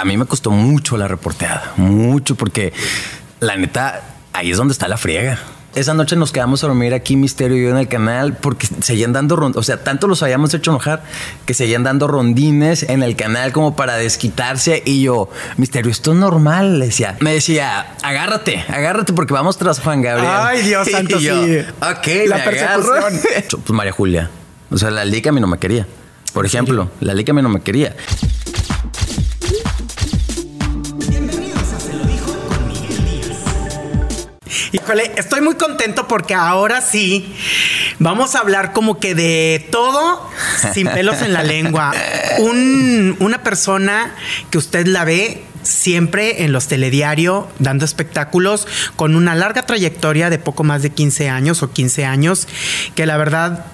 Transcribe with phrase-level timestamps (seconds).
[0.00, 2.72] a mí me costó mucho la reporteada, mucho, porque
[3.40, 5.38] la neta, ahí es donde está la friega.
[5.74, 9.12] Esa noche nos quedamos a dormir aquí, Misterio y yo en el canal, porque seguían
[9.12, 9.60] dando rondines.
[9.60, 11.04] O sea, tanto los habíamos hecho enojar
[11.46, 14.82] que seguían dando rondines en el canal como para desquitarse.
[14.84, 16.78] Y yo, Misterio, esto es normal.
[16.78, 20.32] Le decía, me decía, agárrate, agárrate porque vamos tras Juan Gabriel.
[20.32, 21.58] Ay, Dios santo, Y yo, sí.
[21.80, 23.20] Ok, La me persecución.
[23.64, 24.30] Pues María Julia.
[24.70, 25.86] O sea, la liga a mí no me quería.
[26.32, 27.94] Por ejemplo, la liga a mí no me quería.
[34.72, 37.34] Híjole, estoy muy contento porque ahora sí
[37.98, 40.28] vamos a hablar como que de todo
[40.74, 41.92] sin pelos en la lengua.
[42.38, 44.14] Un- una persona
[44.50, 50.38] que usted la ve siempre en los telediarios dando espectáculos con una larga trayectoria de
[50.38, 52.46] poco más de 15 años o 15 años
[52.94, 53.66] que la verdad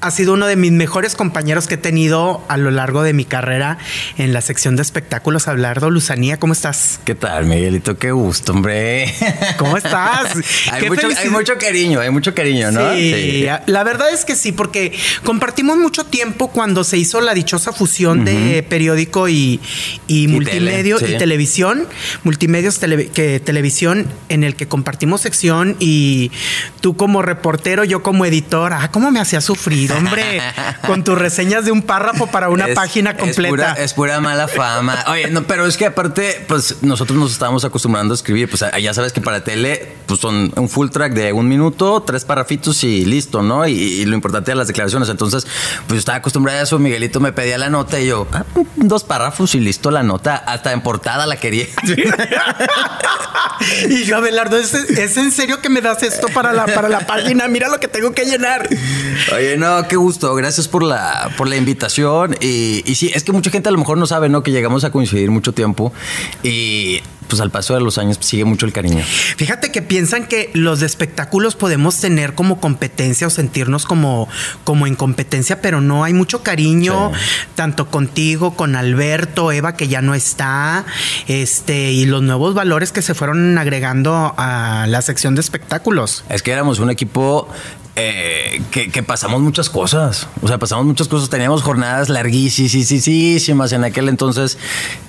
[0.00, 3.24] ha sido uno de mis mejores compañeros que he tenido a lo largo de mi
[3.24, 3.78] carrera
[4.16, 5.48] en la sección de espectáculos.
[5.48, 7.00] Abelardo Luzanía, ¿cómo estás?
[7.04, 7.98] ¿Qué tal, Miguelito?
[7.98, 9.12] Qué gusto, hombre.
[9.56, 10.34] ¿Cómo estás?
[10.72, 12.94] hay, mucho, hay mucho cariño, hay mucho cariño, ¿no?
[12.94, 17.72] Sí, la verdad es que sí, porque compartimos mucho tiempo cuando se hizo la dichosa
[17.72, 19.60] fusión de periódico y,
[20.06, 21.14] y multimedio tele, sí.
[21.16, 21.86] y televisión,
[22.22, 26.30] multimedios tele- que televisión, en el que compartimos sección y
[26.80, 30.40] tú como reportero, yo como editor, ah, cómo me hacía sufrir, hombre,
[30.86, 33.48] con tus reseñas de un párrafo para una Es- página Es completa.
[33.50, 35.04] pura, es pura mala fama.
[35.08, 38.48] Oye, no, pero es que aparte, pues nosotros nos estábamos acostumbrando a escribir.
[38.48, 42.24] Pues ya sabes que para tele, pues son un full track de un minuto, tres
[42.24, 43.66] parrafitos y listo, ¿no?
[43.66, 45.08] Y, y lo importante de las declaraciones.
[45.08, 45.44] Entonces,
[45.86, 46.78] pues yo estaba acostumbrada a eso.
[46.78, 48.44] Miguelito me pedía la nota y yo, ah,
[48.76, 50.36] dos párrafos y listo la nota.
[50.36, 51.66] Hasta en portada la quería.
[53.88, 57.00] y yo, Abelardo, ¿es, es en serio que me das esto para la, para la
[57.00, 57.48] página?
[57.48, 58.68] Mira lo que tengo que llenar.
[59.34, 60.34] Oye, no, qué gusto.
[60.34, 62.36] Gracias por la, por la invitación.
[62.40, 64.42] Y, y sí, es que mucha gente a lo mejor no sabe, ¿no?
[64.42, 65.92] Que llegamos a coincidir mucho tiempo.
[66.42, 69.04] Y pues al paso de los años sigue mucho el cariño.
[69.36, 74.28] Fíjate que piensan que los de espectáculos podemos tener como competencia o sentirnos como,
[74.64, 77.20] como en competencia, pero no hay mucho cariño, Sí.
[77.54, 80.86] tanto contigo, con Alberto, Eva, que ya no está,
[81.26, 86.24] este, y los nuevos valores que se fueron agregando a la sección de espectáculos.
[86.30, 87.46] Es que éramos un equipo
[88.00, 90.28] eh, que, pasamos muchas cosas.
[90.40, 91.28] O sea, pasamos muchas cosas.
[91.28, 94.56] Teníamos jornadas larguísimas en aquel entonces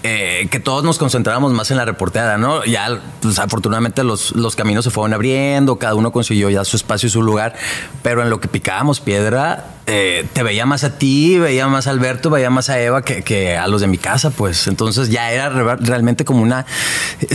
[0.01, 2.65] eh, que todos nos concentrábamos más en la reporteada, ¿no?
[2.65, 7.05] Ya, pues afortunadamente los, los caminos se fueron abriendo, cada uno consiguió ya su espacio
[7.05, 7.53] y su lugar,
[8.01, 11.89] pero en lo que picábamos piedra, eh, te veía más a ti, veía más a
[11.89, 14.67] Alberto, veía más a Eva que, a los de mi casa, pues.
[14.67, 16.65] Entonces ya era re- realmente como una.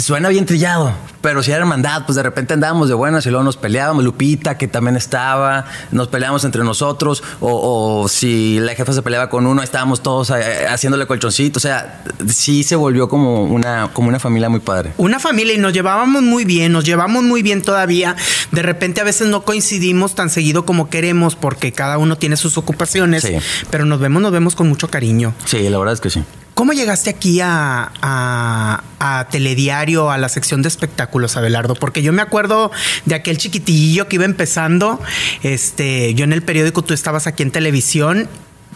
[0.00, 3.42] Suena bien trillado, pero si era hermandad, pues de repente andábamos de buenas y luego
[3.44, 4.04] nos peleábamos.
[4.04, 9.46] Lupita, que también estaba, nos peleábamos entre nosotros, o, si la jefa se peleaba con
[9.46, 11.58] uno, estábamos todos eh, haciéndole colchoncito.
[11.58, 14.92] O sea, sí se volvió como una, como una familia muy padre.
[14.98, 18.14] Una familia y nos llevábamos muy bien, nos llevamos muy bien todavía.
[18.52, 22.58] De repente a veces no coincidimos tan seguido como queremos porque cada uno tiene sus
[22.58, 23.34] ocupaciones, Sí.
[23.70, 25.34] pero nos vemos, nos vemos con mucho cariño.
[25.46, 26.22] Sí, la verdad es que sí.
[26.54, 31.74] ¿Cómo llegaste aquí a, a- a Telediario, a la sección de espectáculos, Abelardo?
[31.74, 32.70] Porque yo me acuerdo
[33.06, 35.00] de aquel chiquitillillo que iba empezando.
[35.42, 38.28] Este, yo en el periódico, tú estabas aquí en televisión,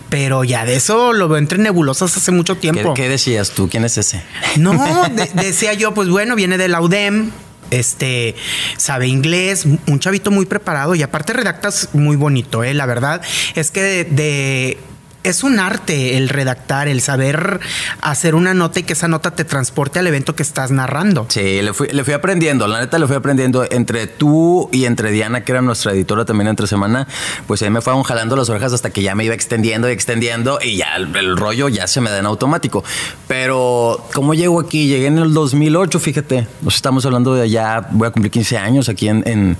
[0.09, 2.95] pero ya de eso lo veo entre nebulosas hace mucho ¿Qué, tiempo.
[2.95, 3.69] qué decías tú?
[3.69, 4.23] ¿Quién es ese?
[4.56, 4.73] No,
[5.15, 7.31] de- decía yo, pues bueno, viene de la UDEM.
[7.71, 8.34] Este
[8.77, 12.75] sabe inglés, un chavito muy preparado y aparte redactas muy bonito, eh.
[12.75, 13.21] La verdad
[13.55, 14.79] es que de, de-
[15.25, 17.61] es un arte el redactar, el saber
[18.01, 21.27] hacer una nota y que esa nota te transporte al evento que estás narrando.
[21.29, 25.11] Sí, le fui, le fui aprendiendo, la neta le fui aprendiendo entre tú y entre
[25.11, 27.06] Diana, que era nuestra editora también entre semana,
[27.47, 30.59] pues ahí me fueron jalando las orejas hasta que ya me iba extendiendo y extendiendo
[30.62, 32.85] y ya el, rollo ya se me da en automático.
[33.27, 34.89] Pero, ¿cómo llego aquí?
[34.89, 38.89] Llegué en el 2008, fíjate, nos estamos hablando de ya, voy a cumplir 15 años
[38.89, 39.56] aquí en, en,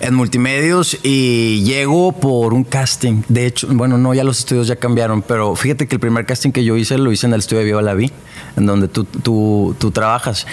[0.00, 3.22] en Multimedios y llego por un casting.
[3.28, 4.95] De hecho, bueno, no, ya los estudios ya cambiaron,
[5.26, 7.64] pero fíjate que el primer casting que yo hice lo hice en el estudio de
[7.66, 8.10] Viva la Vi,
[8.56, 10.46] en donde tú, tú, tú trabajas.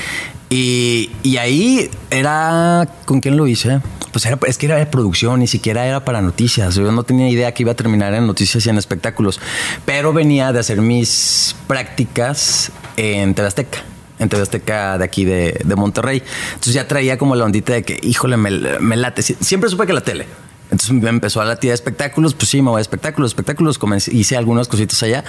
[0.49, 2.87] Y, y ahí era.
[3.05, 3.79] ¿Con quién lo hice?
[4.11, 6.75] Pues era, es que era de producción, ni siquiera era para noticias.
[6.75, 9.39] Yo no tenía idea que iba a terminar en noticias y en espectáculos.
[9.85, 13.79] Pero venía de hacer mis prácticas en TV Azteca.
[14.19, 16.21] En TV Azteca de aquí de, de Monterrey.
[16.49, 19.23] Entonces ya traía como la ondita de que, híjole, me, me late.
[19.23, 20.27] Sie- Siempre supe que la tele.
[20.73, 22.33] Entonces me empezó a latir de espectáculos.
[22.33, 23.79] Pues sí, me voy a espectáculos, espectáculos.
[23.79, 25.23] Comencé- hice algunas cositas allá.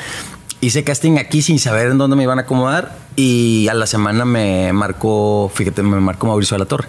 [0.60, 4.24] Hice casting aquí sin saber en dónde me iban a acomodar y a la semana
[4.24, 6.88] me marcó, fíjate, me marcó Mauricio de la Torre.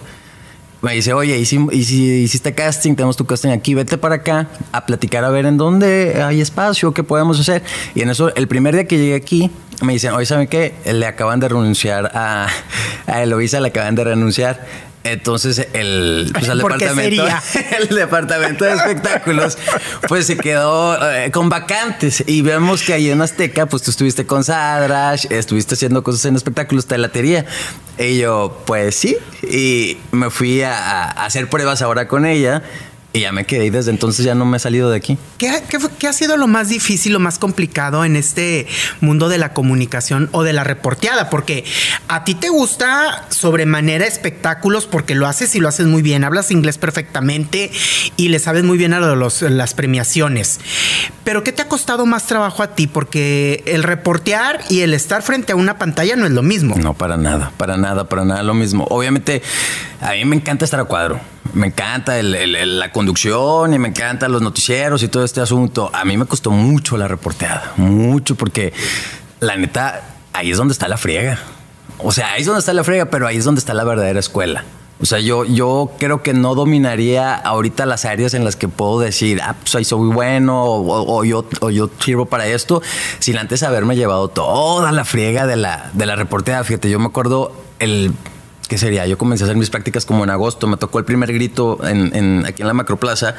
[0.82, 4.86] Me dice, oye, hici- hici- hiciste casting, tenemos tu casting aquí, vete para acá a
[4.86, 7.62] platicar a ver en dónde hay espacio, qué podemos hacer.
[7.94, 9.50] Y en eso, el primer día que llegué aquí,
[9.82, 10.74] me dicen, oye, ¿saben qué?
[10.90, 12.48] Le acaban de renunciar a,
[13.06, 14.64] a Eloisa, le acaban de renunciar.
[15.06, 17.24] Entonces el, pues, el departamento,
[17.78, 19.56] el departamento de espectáculos,
[20.08, 22.24] pues se quedó eh, con vacantes.
[22.26, 26.36] Y vemos que ahí en Azteca, pues tú estuviste con Sadrash, estuviste haciendo cosas en
[26.36, 27.44] espectáculos, latería
[27.98, 32.62] Y yo, pues sí, y me fui a hacer pruebas ahora con ella
[33.16, 35.16] y ya me quedé y desde entonces ya no me he salido de aquí.
[35.38, 35.62] ¿Qué,
[35.98, 38.66] ¿Qué, ha sido lo más difícil, lo más complicado en este
[39.00, 41.30] mundo de la comunicación o de la reporteada?
[41.30, 41.64] Porque
[42.08, 46.24] a ti te gusta sobremanera espectáculos porque lo haces y lo haces muy bien.
[46.24, 47.70] Hablas inglés perfectamente
[48.16, 50.60] y le sabes muy bien a los, las premiaciones.
[51.24, 52.86] Pero ¿qué te ha costado más trabajo a ti?
[52.86, 56.76] Porque el reportear y el estar frente a una pantalla no es lo mismo.
[56.76, 58.86] No, para nada, para nada, para nada lo mismo.
[58.90, 59.42] Obviamente,
[60.00, 61.20] a mí me encanta estar a cuadro
[61.56, 65.90] me encanta la conducción y me encantan los noticieros y todo este asunto.
[65.92, 68.72] A mí me costó mucho la reporteada, mucho, porque
[69.38, 71.38] la neta, ahí es donde está la friega.
[71.98, 74.18] O sea, ahí es donde está la friega, pero ahí es donde está la verdadera
[74.18, 74.64] escuela.
[75.00, 78.98] O sea, yo, yo creo que no dominaría ahorita las áreas en las que puedo
[78.98, 82.82] decir, ah, pues ahí soy bueno o, yo, o yo sirvo para esto,
[83.20, 86.64] sin antes haberme llevado toda la friega de la, de la reporteada.
[86.64, 88.12] Fíjate, yo me acuerdo el
[88.68, 89.06] ¿qué sería?
[89.06, 92.44] Yo comencé a hacer mis prácticas como en agosto, me tocó el primer grito en,
[92.46, 93.34] aquí en la Macroplaza.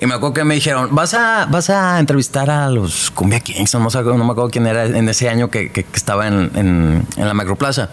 [0.00, 3.72] Y me acuerdo que me dijeron, vas a, vas a entrevistar a los Cumbia Kings,
[3.74, 7.90] no, me acuerdo quién era en ese año que, estaba en, la Macroplaza.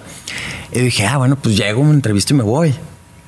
[0.71, 2.73] Y dije, ah, bueno, pues llego, me entrevisto y me voy.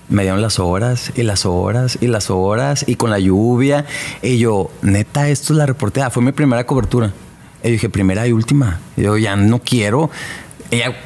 [0.09, 3.85] Me dieron las horas y las horas y las horas y con la lluvia.
[4.21, 6.09] Y yo, neta, esto es la reportera.
[6.09, 7.13] Fue mi primera cobertura.
[7.63, 8.79] Y dije, primera y última.
[8.97, 10.09] Y yo, ya no quiero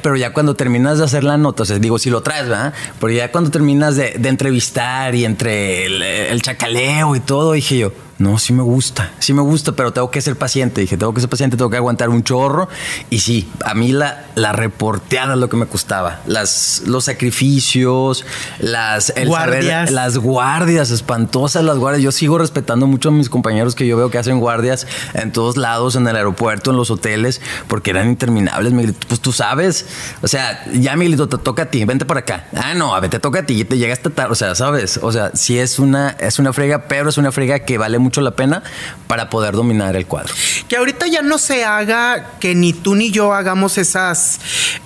[0.02, 2.72] pero ya cuando terminas de hacer la nota, o sea, digo, si lo traes, ¿verdad?
[3.00, 7.92] Pero ya cuando terminas de, entrevistar y entre el, el, chacaleo y todo, dije yo,
[8.18, 10.80] no, sí me gusta, sí me gusta, pero tengo que ser paciente.
[10.80, 12.68] Dije, tengo que ser paciente, tengo que aguantar un chorro.
[13.10, 16.20] Y sí, a mí la, la reporteada es lo que me costaba.
[16.26, 18.24] Las, los sacrificios,
[18.58, 19.90] las guardias.
[19.90, 22.02] las guardias, espantosas las guardias.
[22.02, 25.58] Yo sigo respetando mucho a mis compañeros que yo veo que hacen guardias en todos
[25.58, 28.72] lados, en el aeropuerto, en los hoteles, porque eran interminables.
[29.08, 29.86] Pues tú sabes,
[30.22, 32.46] o sea, ya Miguelito, te toca a ti, vente por acá.
[32.54, 34.32] Ah, no, a ver, te toca a ti y te llegaste tarde.
[34.32, 37.58] O sea, sabes, o sea, sí es una, es una frega, pero es una frega
[37.58, 38.62] que vale mucho la pena
[39.06, 40.34] para poder dominar el cuadro.
[40.68, 44.40] Que ahorita ya no se haga que ni tú ni yo hagamos esas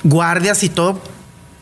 [0.04, 1.00] guardias y todo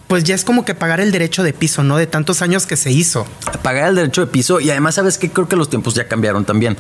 [0.08, 1.99] pues ya es como que pagar el derecho de piso, ¿no?
[1.99, 3.26] De tantos años que se hizo.
[3.62, 5.31] Pagar el derecho de piso y además, ¿sabes qué?
[5.31, 6.78] Creo que los tiempos ya cambiaron también.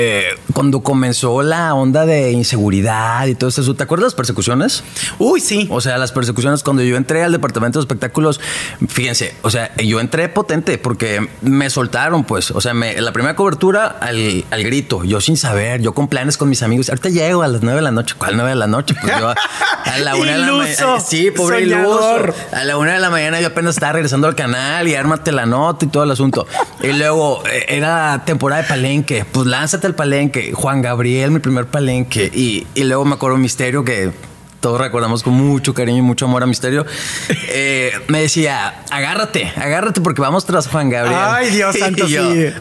[0.00, 4.84] Eh, cuando comenzó la onda de inseguridad y todo eso, ¿te acuerdas de las persecuciones?
[5.18, 5.66] Uy, sí.
[5.72, 8.40] O sea, las persecuciones, cuando yo entré al departamento de espectáculos,
[8.86, 13.34] fíjense, o sea, yo entré potente porque me soltaron, pues, o sea, me, la primera
[13.34, 17.42] cobertura al, al, grito, yo sin saber, yo con planes con mis amigos, ahorita llego
[17.42, 18.94] a las nueve de la noche, ¿cuál nueve de la noche?
[19.00, 21.00] Pues yo a la una de la mañana.
[21.00, 24.86] Sí, pobre iluso a la una de la mañana yo apenas estaba regresando al canal
[24.86, 26.46] y ármate la nota y todo el asunto.
[26.82, 29.24] Y luego eh, era temporada de palenque.
[29.24, 30.52] Pues lánzate al palenque.
[30.52, 32.30] Juan Gabriel, mi primer palenque.
[32.32, 34.12] Y, y luego me acuerdo Misterio que
[34.60, 36.84] todos recordamos con mucho cariño y mucho amor a Misterio,
[37.48, 41.20] eh, me decía, agárrate, agárrate porque vamos tras Juan Gabriel.
[41.20, 42.16] Ay, Dios santo, sí.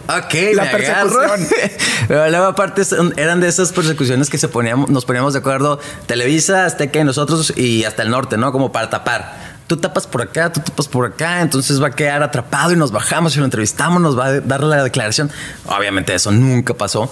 [0.08, 1.48] Ok, la persecución.
[2.08, 2.84] Pero luego aparte
[3.18, 7.54] eran de esas persecuciones que se poníamos, nos poníamos de acuerdo Televisa, Azteca y nosotros
[7.58, 8.52] y hasta el norte, ¿no?
[8.52, 12.24] Como para tapar tú tapas por acá, tú tapas por acá, entonces va a quedar
[12.24, 15.30] atrapado y nos bajamos y lo entrevistamos, nos va a dar la declaración.
[15.66, 17.12] Obviamente eso nunca pasó.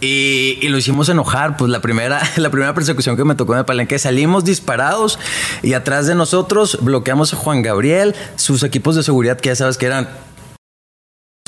[0.00, 3.64] Y, lo hicimos enojar, pues la primera, la primera persecución que me tocó en el
[3.64, 5.18] palenque, salimos disparados
[5.62, 9.78] y atrás de nosotros bloqueamos a Juan Gabriel, sus equipos de seguridad que ya sabes
[9.78, 10.08] que eran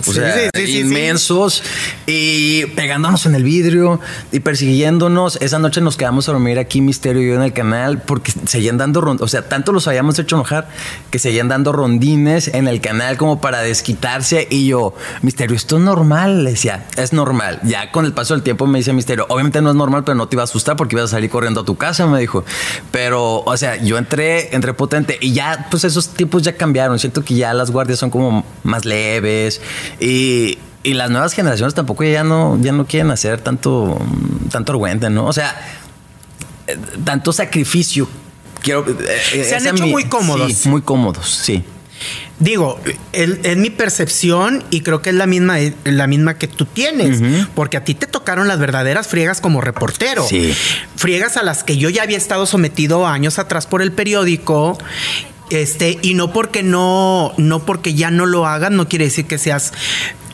[0.06, 1.62] o sea, inmensos
[2.06, 4.00] y pegándonos en el vidrio
[4.32, 5.36] y persiguiéndonos.
[5.36, 8.78] Esa noche nos quedamos a dormir aquí, Misterio y yo en el canal, porque seguían
[8.78, 9.24] dando rondines.
[9.24, 10.68] O sea, tanto los habíamos hecho enojar
[11.10, 14.46] que seguían dando rondines en el canal como para desquitarse.
[14.50, 16.44] Y yo, Misterio, esto es normal.
[16.44, 17.60] Le decía, es normal.
[17.62, 20.28] Ya con el paso del tiempo me dice Misterio, obviamente no es normal, pero no
[20.28, 22.44] te iba a asustar porque ibas a salir corriendo a tu casa, me dijo.
[22.90, 26.98] Pero, o sea, yo entré, entré potente y ya, pues esos tiempos ya cambiaron.
[26.98, 29.60] Siento que ya las guardias son como más leves
[30.00, 33.98] y, las nuevas generaciones tampoco ya no, ya no quieren hacer tanto,
[34.50, 35.24] tanto argüente, ¿no?
[35.24, 35.56] O sea,
[36.66, 38.06] eh, tanto sacrificio.
[38.60, 40.66] Quiero, eh, Se han hecho muy cómodos.
[40.66, 41.64] muy cómodos, sí.
[42.38, 42.80] Digo,
[43.12, 47.22] es, mi percepción y creo que es la misma, la misma que tú tienes,
[47.54, 50.26] porque a ti te tocaron las verdaderas friegas como reportero.
[50.26, 50.52] Sí.
[50.96, 54.76] Friegas a las que yo ya había estado sometido años atrás por el periódico
[55.50, 59.38] este, y no porque no, no porque ya no lo hagas, no quiere decir que
[59.38, 59.72] seas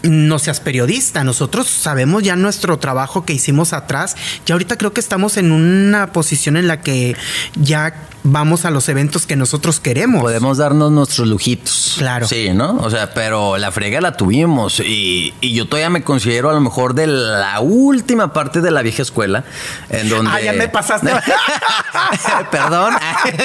[0.03, 1.25] no seas periodista.
[1.25, 4.17] Nosotros sabemos ya nuestro trabajo que hicimos atrás.
[4.47, 7.17] Y ahorita creo que estamos en una posición en la que
[7.55, 10.23] ya vamos a los eventos que nosotros queremos.
[10.23, 11.95] Podemos darnos nuestros lujitos.
[11.99, 12.27] Claro.
[12.27, 12.77] Sí, ¿no?
[12.77, 16.61] O sea, pero la frega la tuvimos y, y yo todavía me considero a lo
[16.61, 19.45] mejor de la última parte de la vieja escuela
[19.89, 20.31] en donde...
[20.31, 21.11] Ah, ya me pasaste.
[22.51, 22.95] Perdón.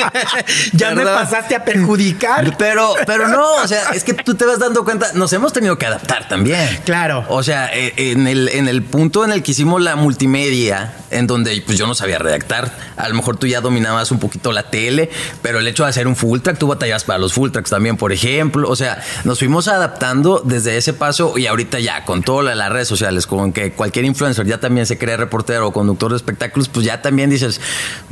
[0.74, 2.56] ya me pasaste a perjudicar.
[2.58, 5.78] Pero, pero no, o sea, es que tú te vas dando cuenta, nos hemos tenido
[5.78, 6.45] que adaptar también.
[6.86, 7.26] Claro.
[7.30, 11.28] O sea, eh, en el, en el punto en el que hicimos la multimedia, en
[11.28, 14.70] donde pues yo no sabía redactar, a lo mejor tú ya dominabas un poquito la
[14.70, 15.10] tele,
[15.42, 17.98] pero el hecho de hacer un full track, tú batallas para los full tracks también,
[17.98, 18.70] por ejemplo.
[18.70, 22.88] O sea, nos fuimos adaptando desde ese paso y ahorita ya con todas las redes
[22.88, 26.86] sociales, con que cualquier influencer ya también se cree reportero o conductor de espectáculos, pues
[26.86, 27.62] ya también dices,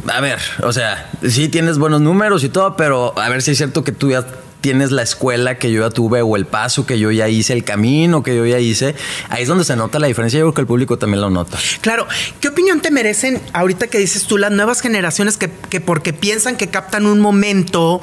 [0.07, 3.57] a ver, o sea, sí tienes buenos números y todo, pero a ver si es
[3.57, 4.25] cierto que tú ya
[4.63, 7.65] tienes la escuela que yo ya tuve o el paso que yo ya hice, el
[7.65, 8.96] camino que yo ya hice,
[9.27, 10.39] ahí es donde se nota la diferencia.
[10.39, 11.58] Yo creo que el público también lo nota.
[11.82, 12.08] Claro,
[12.39, 16.55] ¿qué opinión te merecen ahorita que dices tú las nuevas generaciones que, que porque piensan
[16.55, 18.00] que captan un momento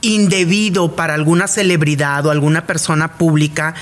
[0.00, 3.74] indebido para alguna celebridad o alguna persona pública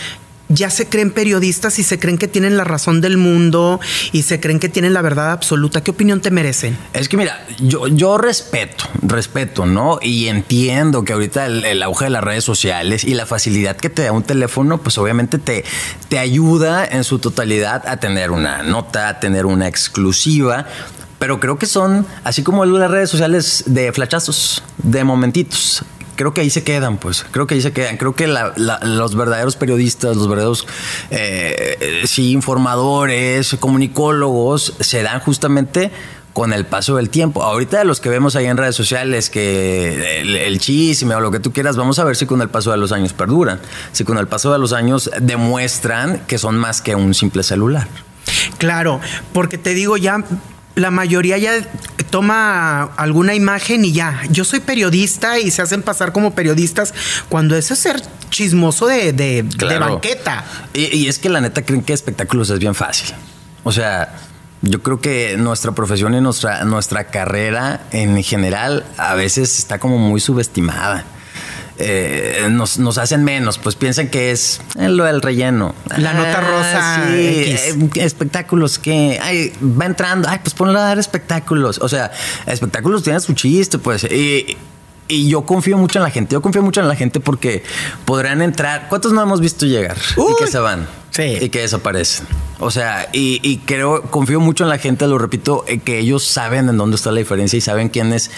[0.51, 3.81] ya se creen periodistas y se creen que tienen la razón del mundo
[4.13, 5.83] y se creen que tienen la verdad absoluta.
[5.83, 6.77] ¿Qué opinión te merecen?
[6.93, 10.01] Es que mira, yo, yo respeto, respeto, ¿no?
[10.03, 13.91] Y entiendo que ahorita el, el, auge de las redes sociales y la facilidad que
[13.91, 15.65] te da un teléfono, pues obviamente te,
[16.09, 20.67] te ayuda en su totalidad a tener una nota, a tener una exclusiva.
[21.21, 25.85] Pero creo que son, así como las redes sociales, de flachazos, de momentitos
[26.21, 27.25] creo que ahí se quedan, pues.
[27.31, 27.97] Creo que ahí se quedan.
[27.97, 30.67] Creo que los verdaderos periodistas, los verdaderos
[31.11, 35.91] eh, sí, informadores, comunicólogos, se dan justamente
[36.35, 37.43] con el paso del tiempo.
[37.43, 41.55] Ahorita los que vemos ahí en redes sociales, que el, chisme o lo que tú
[41.55, 43.59] quieras, vamos a ver si con el paso de los años perduran.
[43.93, 47.89] Si con el paso de los años demuestran que son más que un simple celular.
[48.59, 49.01] Claro,
[49.33, 50.23] porque te digo ya
[50.75, 51.53] la mayoría ya
[52.11, 54.23] toma alguna imagen y ya.
[54.31, 56.95] Yo soy periodista y se hacen pasar como periodistas
[57.29, 59.87] cuando eso es ser chismoso de, de, claro.
[59.87, 60.45] de banqueta.
[60.73, 63.15] Y, y, es que la neta creen que espectáculos es bien fácil.
[63.65, 64.15] O sea,
[64.63, 69.99] yo creo que nuestra profesión y nuestra, nuestra carrera en general a veces está como
[69.99, 71.05] muy subestimada.
[71.83, 75.75] Eh, nos, nos, hacen menos, pues piensan que es lo del relleno.
[75.97, 77.07] La nota ah, rosa.
[77.07, 81.79] Sí, eh, espectáculos que ay, va entrando, ay, pues ponlo a dar espectáculos.
[81.79, 82.11] O sea,
[82.47, 84.05] espectáculos tienen su chiste, pues.
[84.05, 84.59] Y,
[85.11, 86.35] y yo confío mucho en la gente.
[86.35, 87.63] Yo confío mucho en la gente porque
[88.05, 88.89] podrán entrar.
[88.89, 89.97] ¿Cuántos no hemos visto llegar?
[90.17, 90.87] Uy, y que se van.
[91.11, 91.39] Sí.
[91.41, 92.27] Y que desaparecen.
[92.61, 96.69] O sea, y, y, creo, confío mucho en la gente, lo repito, que ellos saben
[96.69, 98.31] en dónde está la diferencia y saben quién es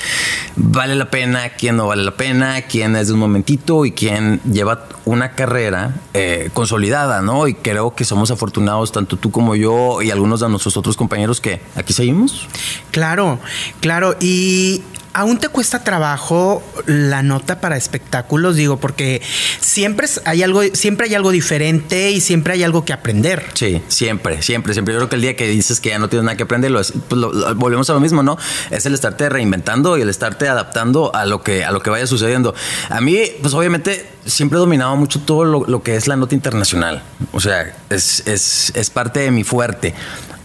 [0.57, 4.41] vale la pena, quién no vale la pena, quién es de un momentito y quién
[4.51, 7.49] lleva una carrera eh, consolidada, ¿no?
[7.49, 11.41] Y creo que somos afortunados, tanto tú como yo y algunos de nuestros otros compañeros
[11.41, 12.47] que aquí seguimos.
[12.93, 13.41] Claro,
[13.81, 14.17] claro.
[14.21, 14.83] Y
[15.15, 18.57] ¿Aún te cuesta trabajo la nota para espectáculos?
[18.57, 19.21] Digo, porque
[19.61, 23.45] siempre hay algo, siempre hay algo diferente y siempre hay algo que aprender.
[23.53, 24.95] Sí, siempre, siempre, siempre.
[24.95, 26.95] Yo creo que el día que dices que ya no tienes nada que aprender, pues
[27.11, 28.39] lo, lo, volvemos a lo mismo, ¿no?
[28.71, 32.07] Es el estarte reinventando y el estarte adaptando a lo que, a lo que vaya
[32.07, 32.55] sucediendo.
[32.89, 36.35] A mí, pues obviamente, siempre he dominado mucho todo lo, lo que es la nota
[36.35, 37.03] internacional.
[37.33, 39.95] O sea, es, es, es parte de mi fuerte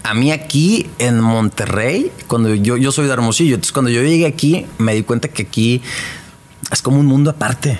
[0.04, 4.26] a mí aquí en Monterrey, cuando yo, yo soy de Hermosillo, entonces cuando yo llegué
[4.26, 5.82] aquí, me di cuenta que aquí
[6.72, 7.80] es como un mundo aparte.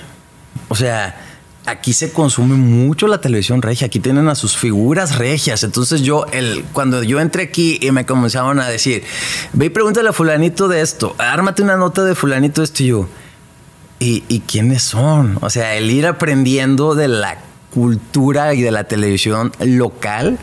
[0.68, 1.28] O sea,
[1.66, 5.62] aquí se consume mucho la televisión regia, aquí tienen a sus figuras regias.
[5.64, 9.04] Entonces yo, el, cuando yo entré aquí y me comenzaban a decir,
[9.52, 12.86] ve y pregúntale a fulanito de esto, ármate una nota de fulanito de esto y
[12.86, 13.08] yo.
[14.00, 15.38] ¿Y, ¿Y quiénes son?
[15.40, 17.38] O sea, el ir aprendiendo de la
[17.74, 20.38] cultura y de la televisión local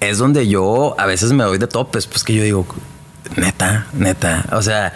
[0.00, 2.66] es donde yo a veces me doy de topes, pues que yo digo,
[3.36, 4.92] neta, neta, o sea,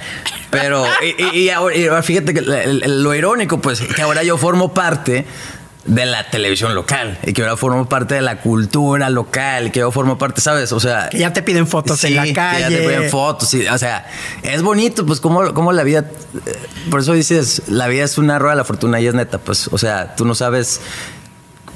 [0.50, 5.26] pero, y, y, ahora, fíjate que lo irónico, pues, que ahora yo formo parte
[5.84, 9.80] de la televisión local y que ahora formo parte de la cultura local y que
[9.80, 10.72] yo formo parte, ¿sabes?
[10.72, 12.60] O sea, que ya te piden fotos sí, en la calle.
[12.60, 14.06] ya te piden fotos, sí, o sea,
[14.42, 16.04] es bonito, pues, como, como la vida,
[16.90, 19.68] por eso dices, la vida es una rueda de la fortuna y es neta, pues,
[19.68, 20.80] o sea, tú no sabes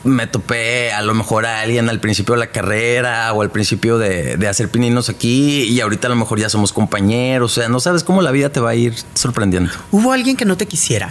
[0.04, 3.98] me topé a lo mejor a alguien al principio de la carrera o al principio
[3.98, 7.52] de, de, hacer pininos aquí y ahorita a lo mejor ya somos compañeros.
[7.52, 9.72] O sea, no sabes cómo la vida te va a ir sorprendiendo.
[9.90, 11.10] ¿Hubo alguien que no te quisiera?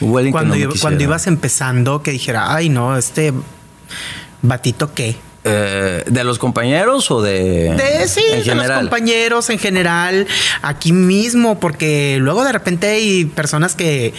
[0.00, 0.82] Hubo alguien cuando, que no me quisiera.
[0.82, 3.32] cuando ibas empezando que dijera, ay no, este
[4.42, 5.16] batito qué.
[5.42, 7.74] Eh, ¿De los compañeros o de.?
[7.74, 10.26] De sí, en de los compañeros en general,
[10.60, 14.12] aquí mismo, porque luego de repente hay personas que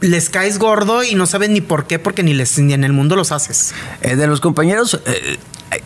[0.00, 2.92] les caes gordo y no saben ni por qué, porque ni, les, ni en el
[2.92, 3.74] mundo los haces.
[4.00, 5.38] Eh, de los compañeros, eh,
[5.72, 5.82] eh,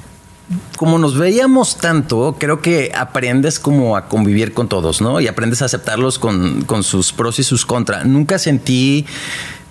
[0.77, 5.21] como nos veíamos tanto, creo que aprendes como a convivir con todos, ¿no?
[5.21, 8.05] Y aprendes a aceptarlos con, con sus pros y sus contras.
[8.05, 9.07] Nunca sentí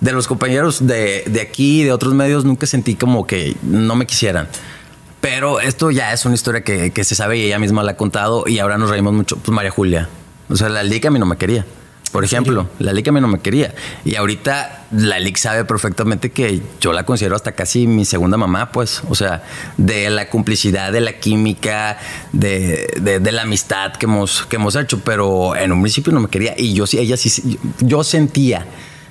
[0.00, 4.06] de los compañeros de, de aquí, de otros medios, nunca sentí como que no me
[4.06, 4.48] quisieran.
[5.20, 7.96] Pero esto ya es una historia que, que se sabe y ella misma la ha
[7.96, 9.36] contado y ahora nos reímos mucho.
[9.36, 10.08] Pues María Julia.
[10.48, 11.64] O sea, la liga a mí no me quería.
[12.12, 13.74] Por ejemplo, la Lick a mí no me quería.
[14.04, 18.70] Y ahorita la Lick sabe perfectamente que yo la considero hasta casi mi segunda mamá,
[18.70, 19.02] pues.
[19.08, 19.42] O sea,
[19.78, 21.98] de la complicidad, de la química,
[22.32, 25.00] de, de, de la amistad que hemos, que hemos hecho.
[25.02, 26.54] Pero en un principio no me quería.
[26.56, 28.66] Y yo sí, ella sí, yo sentía,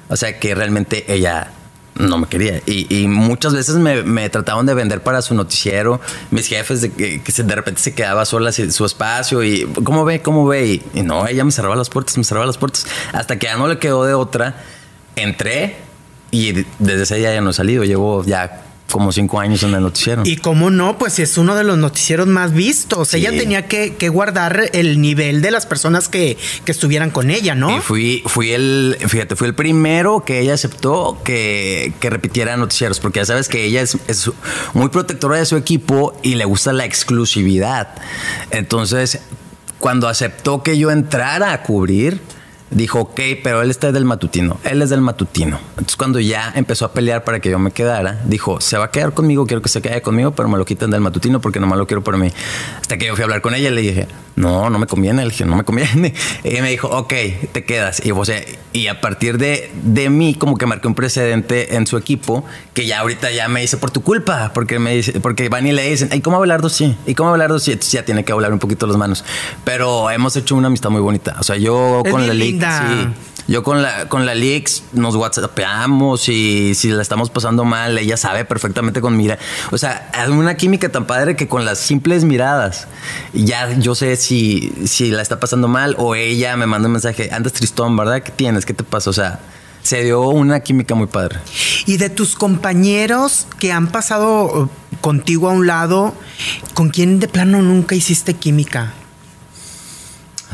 [0.07, 1.51] o sea, que realmente ella
[1.95, 2.61] no me quería.
[2.65, 5.99] Y, y muchas veces me, me, trataban de vender para su noticiero.
[6.29, 10.21] Mis jefes, de que, se, de repente se quedaba sola su espacio y ¿cómo ve?
[10.21, 10.67] ¿Cómo ve?
[10.67, 12.85] Y, y, no, ella me cerraba las puertas, me cerraba las puertas.
[13.13, 14.63] Hasta que ya no le quedó de otra.
[15.15, 15.75] Entré
[16.31, 17.83] y desde ese día ya no he salido.
[17.83, 20.23] Llevo ya como cinco años en el noticiero.
[20.25, 23.09] Y cómo no, pues es uno de los noticieros más vistos.
[23.09, 23.17] Sí.
[23.17, 27.55] Ella tenía que, que, guardar el nivel de las personas que, que, estuvieran con ella,
[27.55, 27.77] ¿no?
[27.77, 32.99] Y fui, fui el, fíjate, fui el primero que ella aceptó que, que repitiera noticieros,
[32.99, 34.29] porque ya sabes que ella es, es,
[34.73, 37.95] muy protectora de su equipo y le gusta la exclusividad.
[38.51, 39.19] Entonces,
[39.79, 42.21] cuando aceptó que yo entrara a cubrir,
[42.71, 45.59] dijo, ok, pero él está del matutino, él es del matutino.
[45.71, 48.91] Entonces cuando ya empezó a pelear para que yo me quedara, dijo, se va a
[48.91, 51.77] quedar conmigo, quiero que se quede conmigo, pero me lo quitan del matutino porque nomás
[51.77, 52.31] lo quiero para mí.
[52.79, 55.21] Hasta que yo fui a hablar con ella y le dije, no, no me conviene,
[55.23, 56.13] le dije, no me conviene.
[56.43, 57.13] Y me dijo, ok,
[57.51, 58.03] te quedas.
[58.05, 58.41] Y, o sea,
[58.73, 62.85] y a partir de, de mí, como que marqué un precedente en su equipo, que
[62.85, 65.89] ya ahorita ya me dice, por tu culpa, porque me dice, porque van y le
[65.89, 66.95] dicen, ¿y cómo Abelardo sí?
[67.05, 67.71] ¿Y cómo Abelardo sí?
[67.71, 69.23] Entonces ya tiene que hablar un poquito las manos.
[69.63, 71.35] Pero hemos hecho una amistad muy bonita.
[71.39, 73.13] O sea, yo es con la linda.
[73.15, 73.31] Sí.
[73.47, 78.15] Yo con la, con la Lix nos whatsappeamos y si la estamos pasando mal, ella
[78.15, 79.39] sabe perfectamente con mira.
[79.71, 82.87] O sea, hay una química tan padre que con las simples miradas,
[83.33, 87.29] ya yo sé si, si la está pasando mal o ella me manda un mensaje,
[87.33, 88.21] andas tristón, ¿verdad?
[88.21, 88.65] ¿Qué tienes?
[88.65, 89.09] ¿Qué te pasa?
[89.09, 89.39] O sea,
[89.83, 91.39] se dio una química muy padre.
[91.85, 94.69] Y de tus compañeros que han pasado
[95.01, 96.13] contigo a un lado,
[96.73, 98.93] ¿con quién de plano nunca hiciste química?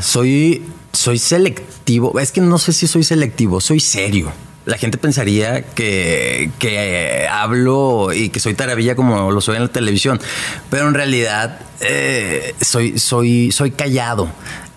[0.00, 0.64] Soy
[0.98, 2.18] soy selectivo.
[2.18, 4.32] Es que no sé si soy selectivo, soy serio.
[4.64, 9.68] La gente pensaría que, que hablo y que soy taravilla como lo soy en la
[9.68, 10.20] televisión,
[10.68, 14.28] pero en realidad eh, soy, soy, soy callado.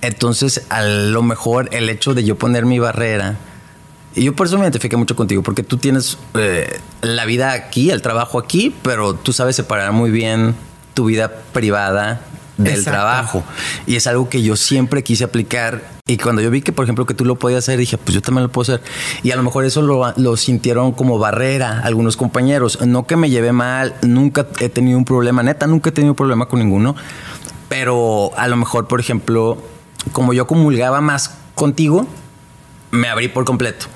[0.01, 3.37] Entonces, a lo mejor el hecho de yo poner mi barrera,
[4.15, 7.89] y yo por eso me identifiqué mucho contigo, porque tú tienes eh, la vida aquí,
[7.89, 10.55] el trabajo aquí, pero tú sabes separar muy bien
[10.93, 12.21] tu vida privada
[12.63, 12.91] del Exacto.
[12.91, 13.43] trabajo.
[13.85, 15.81] Y es algo que yo siempre quise aplicar.
[16.07, 18.21] Y cuando yo vi que, por ejemplo, que tú lo podías hacer, dije, pues yo
[18.21, 18.85] también lo puedo hacer.
[19.23, 22.79] Y a lo mejor eso lo, lo sintieron como barrera algunos compañeros.
[22.85, 26.17] No que me llevé mal, nunca he tenido un problema, neta, nunca he tenido un
[26.17, 26.95] problema con ninguno.
[27.69, 29.57] Pero a lo mejor, por ejemplo,
[30.11, 32.07] como yo comulgaba más contigo,
[32.91, 33.87] me abrí por completo.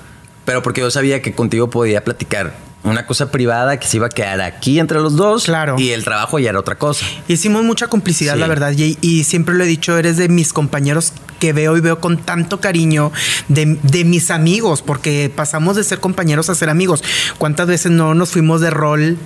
[0.44, 4.10] Pero porque yo sabía que contigo podía platicar una cosa privada que se iba a
[4.10, 5.44] quedar aquí entre los dos.
[5.44, 5.76] Claro.
[5.78, 7.04] Y el trabajo ya era otra cosa.
[7.28, 8.40] Hicimos mucha complicidad, sí.
[8.40, 8.72] la verdad.
[8.76, 12.18] Y, y, siempre lo he dicho, eres de mis compañeros que veo y veo con
[12.18, 13.12] tanto cariño,
[13.48, 17.02] de, de, mis amigos, porque pasamos de ser compañeros a ser amigos.
[17.38, 19.18] ¿Cuántas veces no nos fuimos de rol?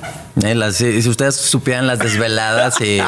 [0.42, 3.01] Eh, las, si ustedes supieran las desveladas y,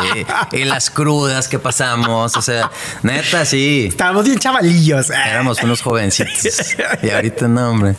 [0.53, 2.71] y, las crudas que pasamos, o sea,
[3.03, 3.87] neta, sí.
[3.89, 5.11] Estábamos bien chavalillos.
[5.11, 6.77] Éramos unos jovencitos.
[7.03, 7.95] y ahorita no, hombre.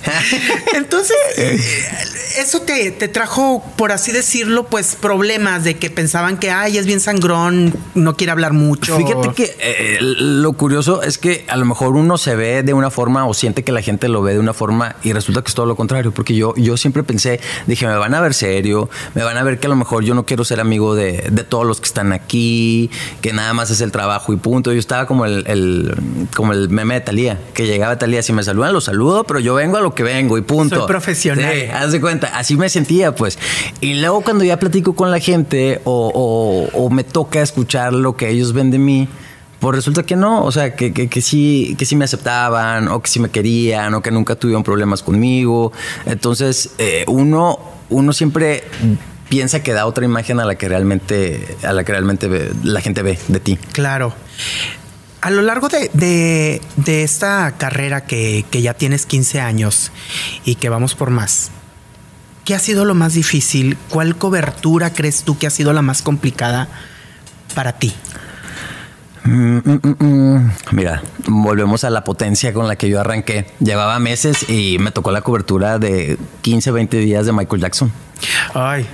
[0.73, 1.15] Entonces,
[2.37, 6.85] eso te, te, trajo, por así decirlo, pues problemas de que pensaban que, ay, es
[6.85, 8.97] bien sangrón, no quiere hablar mucho.
[8.97, 12.91] Fíjate que eh, lo curioso es que a lo mejor uno se ve de una
[12.91, 15.55] forma o siente que la gente lo ve de una forma y resulta que es
[15.55, 19.23] todo lo contrario, porque yo, yo siempre pensé, dije, me van a ver serio, me
[19.23, 21.65] van a ver que a lo mejor yo no quiero ser amigo de, de todos
[21.65, 24.71] los que están aquí, que nada más es el trabajo y punto.
[24.71, 25.95] Yo estaba como el, el
[26.35, 29.55] como el meme de Talía, que llegaba Talía, si me saludan, los saludo, pero yo
[29.55, 30.75] vengo a lo que vengo y punto.
[30.77, 31.53] Soy profesional.
[31.53, 33.39] Sí, haz de cuenta, así me sentía, pues.
[33.81, 38.15] Y luego cuando ya platico con la gente o, o, o me toca escuchar lo
[38.15, 39.07] que ellos ven de mí,
[39.63, 43.01] pues resulta que no, o sea, que, que, que, sí, que sí me aceptaban, o
[43.01, 45.71] que sí me querían, o que nunca tuvieron problemas conmigo.
[46.05, 48.65] Entonces, eh, uno, uno siempre
[49.29, 53.03] piensa que da otra imagen a la que realmente, a la que realmente la gente
[53.03, 53.57] ve de ti.
[53.71, 54.13] Claro.
[55.21, 59.93] A lo largo de, de, de esta carrera que, que ya tienes 15 años
[60.43, 61.51] y que vamos por más,
[62.43, 63.77] ¿qué ha sido lo más difícil?
[63.87, 66.67] ¿Cuál cobertura crees tú que ha sido la más complicada
[67.55, 67.93] para ti?
[69.25, 73.45] Mira, volvemos a la potencia con la que yo arranqué.
[73.59, 77.91] Llevaba meses y me tocó la cobertura de 15, 20 días de Michael Jackson.
[78.53, 78.87] Ay.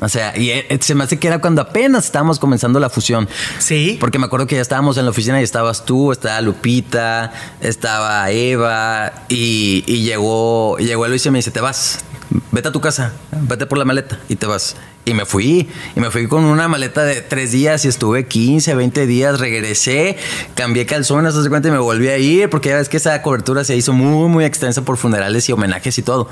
[0.00, 3.28] O sea, y eh, se me hace que era cuando apenas estábamos comenzando la fusión.
[3.58, 3.96] Sí.
[4.00, 8.30] Porque me acuerdo que ya estábamos en la oficina y estabas tú, estaba Lupita, estaba
[8.30, 12.04] Eva y, y llegó, llegó Luis y me dice, te vas,
[12.52, 14.76] vete a tu casa, vete por la maleta y te vas.
[15.04, 18.74] Y me fui, y me fui con una maleta de tres días y estuve 15,
[18.74, 20.18] 20 días, regresé,
[20.54, 23.64] cambié calzones, hace cuenta y me volví a ir, porque ya ves que esa cobertura
[23.64, 26.28] se hizo muy, muy extensa por funerales y homenajes y todo.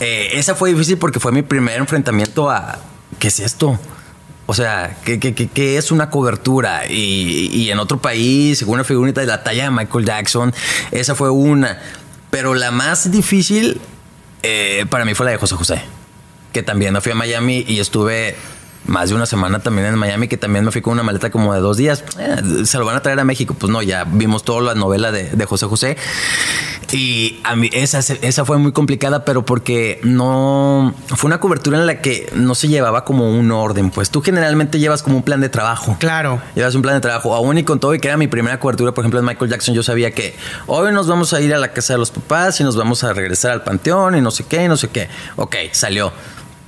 [0.00, 2.78] Eh, esa fue difícil porque fue mi primer enfrentamiento a,
[3.18, 3.78] ¿qué es esto?
[4.46, 6.86] O sea, ¿qué, qué, qué, es una cobertura?
[6.88, 10.54] Y, y, en otro país, una figurita de la talla de Michael Jackson,
[10.90, 11.78] esa fue una.
[12.30, 13.78] Pero la más difícil
[14.42, 15.97] eh, para mí fue la de José José
[16.52, 18.36] que también me fui a Miami y estuve
[18.88, 21.52] más de una semana también en Miami, que también me fui con una maleta como
[21.54, 22.04] de dos días.
[22.18, 23.54] Eh, se lo van a traer a México.
[23.58, 25.96] Pues no, ya vimos toda la novela de, de José José.
[26.90, 31.86] Y a mí esa, esa fue muy complicada, pero porque no fue una cobertura en
[31.86, 33.90] la que no se llevaba como un orden.
[33.90, 35.96] Pues tú generalmente llevas como un plan de trabajo.
[36.00, 36.40] Claro.
[36.54, 37.34] Llevas un plan de trabajo.
[37.34, 39.74] Aún y con todo, y que era mi primera cobertura, por ejemplo, en Michael Jackson,
[39.74, 40.34] yo sabía que
[40.66, 43.12] hoy nos vamos a ir a la casa de los papás y nos vamos a
[43.12, 45.08] regresar al panteón y no sé qué, y no sé qué.
[45.36, 46.10] Ok, salió.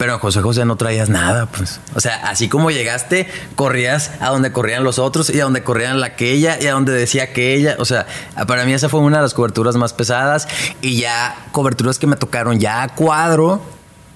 [0.01, 1.79] Pero en José José no traías nada, pues.
[1.95, 6.01] O sea, así como llegaste, corrías a donde corrían los otros y a donde corrían
[6.01, 7.77] la aquella y a donde decía aquella.
[7.79, 8.07] O sea,
[8.47, 10.49] para mí esa fue una de las coberturas más pesadas
[10.81, 13.61] y ya coberturas que me tocaron ya a cuadro.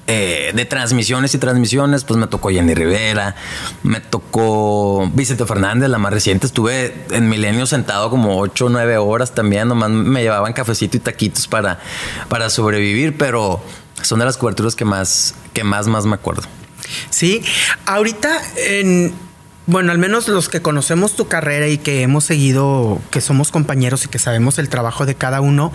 [0.07, 3.37] Eh, de transmisiones y transmisiones, pues me tocó Jenny Rivera,
[3.83, 6.47] me tocó Vicente Fernández, la más reciente.
[6.47, 11.01] Estuve en Milenio sentado como 8 o 9 horas también, nomás me llevaban cafecito y
[11.01, 11.79] taquitos para,
[12.29, 13.63] para sobrevivir, pero
[14.07, 16.43] son de las coberturas que más, que más, más me acuerdo.
[17.11, 17.43] Sí,
[17.87, 19.15] ahorita en,
[19.67, 24.05] bueno, al menos los que conocemos tu carrera y que hemos seguido, que somos compañeros
[24.05, 25.73] y que sabemos el trabajo de cada uno,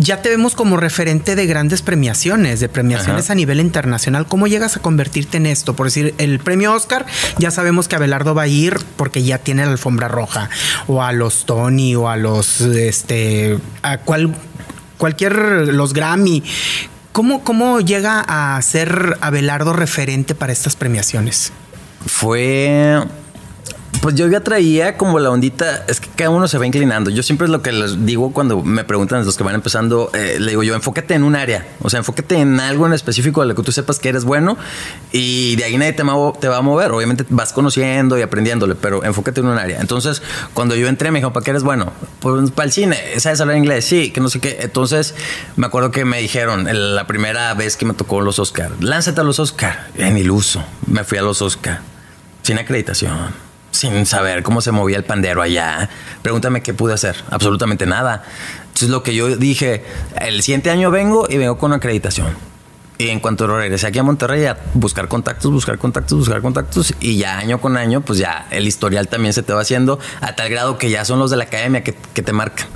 [0.00, 3.34] ya te vemos como referente de grandes premiaciones, de premiaciones Ajá.
[3.34, 4.26] a nivel internacional.
[4.26, 5.76] ¿Cómo llegas a convertirte en esto?
[5.76, 7.04] Por decir, el premio Oscar,
[7.38, 10.48] ya sabemos que Abelardo va a ir porque ya tiene la alfombra roja,
[10.86, 14.34] o a los Tony, o a los, este, a cual,
[14.96, 15.34] cualquier,
[15.68, 16.42] los Grammy.
[17.12, 21.52] ¿Cómo, ¿Cómo llega a ser Abelardo referente para estas premiaciones?
[22.06, 23.02] Fue
[24.00, 27.10] pues yo ya traía como la ondita, es que cada uno se va inclinando.
[27.10, 30.38] Yo siempre es lo que les digo cuando me preguntan los que van empezando, eh,
[30.40, 33.48] le digo yo, enfócate en un área, o sea, enfócate en algo en específico de
[33.48, 34.56] lo que tú sepas que eres bueno
[35.12, 36.02] y de ahí nadie te,
[36.40, 36.92] te va a mover.
[36.92, 39.80] Obviamente vas conociendo y aprendiéndole, pero enfócate en un área.
[39.80, 40.22] Entonces,
[40.54, 41.92] cuando yo entré me dijo, ¿para qué eres bueno?
[42.20, 43.84] Pues para el cine, ¿sabes hablar inglés?
[43.84, 44.58] Sí, que no sé qué.
[44.60, 45.14] Entonces,
[45.56, 49.24] me acuerdo que me dijeron la primera vez que me tocó los Oscar, lánzate a
[49.24, 51.80] los Oscar, en iluso, me fui a los Oscar,
[52.42, 53.49] sin acreditación
[53.80, 55.88] sin saber cómo se movía el pandero allá.
[56.20, 57.16] Pregúntame qué pude hacer.
[57.30, 58.24] Absolutamente nada.
[58.64, 59.84] Entonces lo que yo dije,
[60.20, 62.36] el siguiente año vengo y vengo con acreditación.
[63.00, 67.16] Y en cuanto regresé aquí a Monterrey, a buscar contactos, buscar contactos, buscar contactos, y
[67.16, 70.50] ya año con año, pues ya el historial también se te va haciendo a tal
[70.50, 72.66] grado que ya son los de la academia que, te marcan.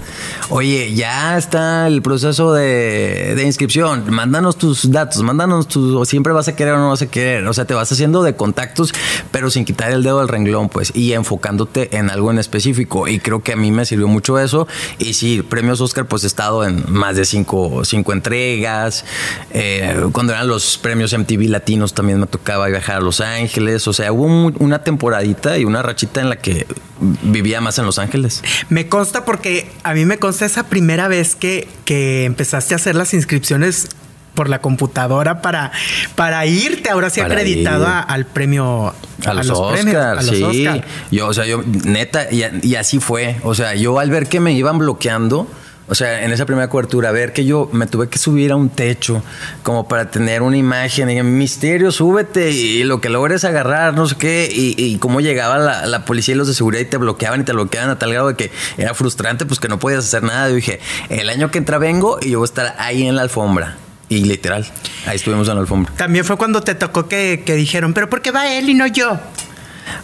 [0.49, 6.33] Oye, ya está el proceso de, de, inscripción, mándanos tus datos, mándanos tus, o siempre
[6.33, 7.47] vas a querer o no vas a querer.
[7.47, 8.95] O sea, te vas haciendo de contactos,
[9.31, 13.09] pero sin quitar el dedo del renglón, pues, y enfocándote en algo en específico.
[13.09, 14.67] Y creo que a mí me sirvió mucho eso.
[14.99, 19.05] Y sí, premios Oscar, pues he estado en más de cinco, cinco entregas.
[19.51, 23.89] Eh, cuando eran los premios MTV latinos también me tocaba viajar a Los Ángeles.
[23.89, 24.27] O sea, hubo
[24.61, 26.69] una temporadita y una rachita en la que
[27.01, 28.41] vivía más en Los Ángeles.
[28.69, 32.95] Me consta porque a mí me consta esa primera vez que, que empezaste a hacer
[32.95, 33.89] las inscripciones
[34.35, 35.73] por la computadora para,
[36.15, 38.95] para irte ahora sí para acreditado a, al premio
[39.27, 40.45] a, a los, los Oscar, premios, a los sí.
[40.45, 40.85] Oscar.
[41.11, 43.35] Yo, o sea, yo neta y, y así fue.
[43.43, 45.49] O sea, yo al ver que me iban bloqueando,
[45.87, 48.71] o sea, en esa primera cobertura, ver que yo me tuve que subir a un
[48.71, 49.23] techo
[49.63, 51.11] como para tener una imagen.
[51.11, 54.49] Y misterio, súbete y lo que logres agarrar, no sé qué.
[54.51, 57.53] Y, cómo llegaba la, la, policía y los de seguridad y te bloqueaban y te
[57.53, 60.49] bloqueaban a tal grado de que era frustrante, pues que no podías hacer nada.
[60.49, 63.23] Yo dije, el año que entra vengo y yo voy a estar ahí en la
[63.23, 63.77] alfombra.
[64.09, 64.67] Y literal,
[65.07, 65.93] ahí estuvimos en la alfombra.
[65.97, 68.87] También fue cuando te tocó que, que dijeron, pero ¿por qué va él y no
[68.87, 69.19] yo?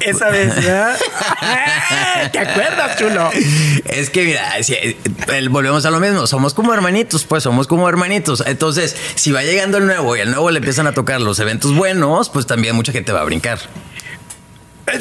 [0.01, 0.97] Esa vez, ¿ya?
[2.33, 3.31] ¿Te acuerdas, chulo?
[3.85, 4.53] Es que, mira,
[5.35, 6.27] el, volvemos a lo mismo.
[6.27, 8.43] Somos como hermanitos, pues somos como hermanitos.
[8.47, 11.75] Entonces, si va llegando el nuevo y al nuevo le empiezan a tocar los eventos
[11.75, 13.59] buenos, pues también mucha gente va a brincar.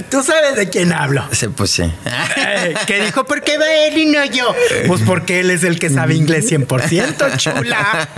[0.09, 1.23] Tú sabes de quién hablo.
[1.31, 1.83] Sí, pues sí.
[1.83, 3.23] Eh, ¿Qué dijo?
[3.25, 4.53] ¿Por qué va él y no yo?
[4.87, 8.09] Pues porque él es el que sabe inglés 100%, chula.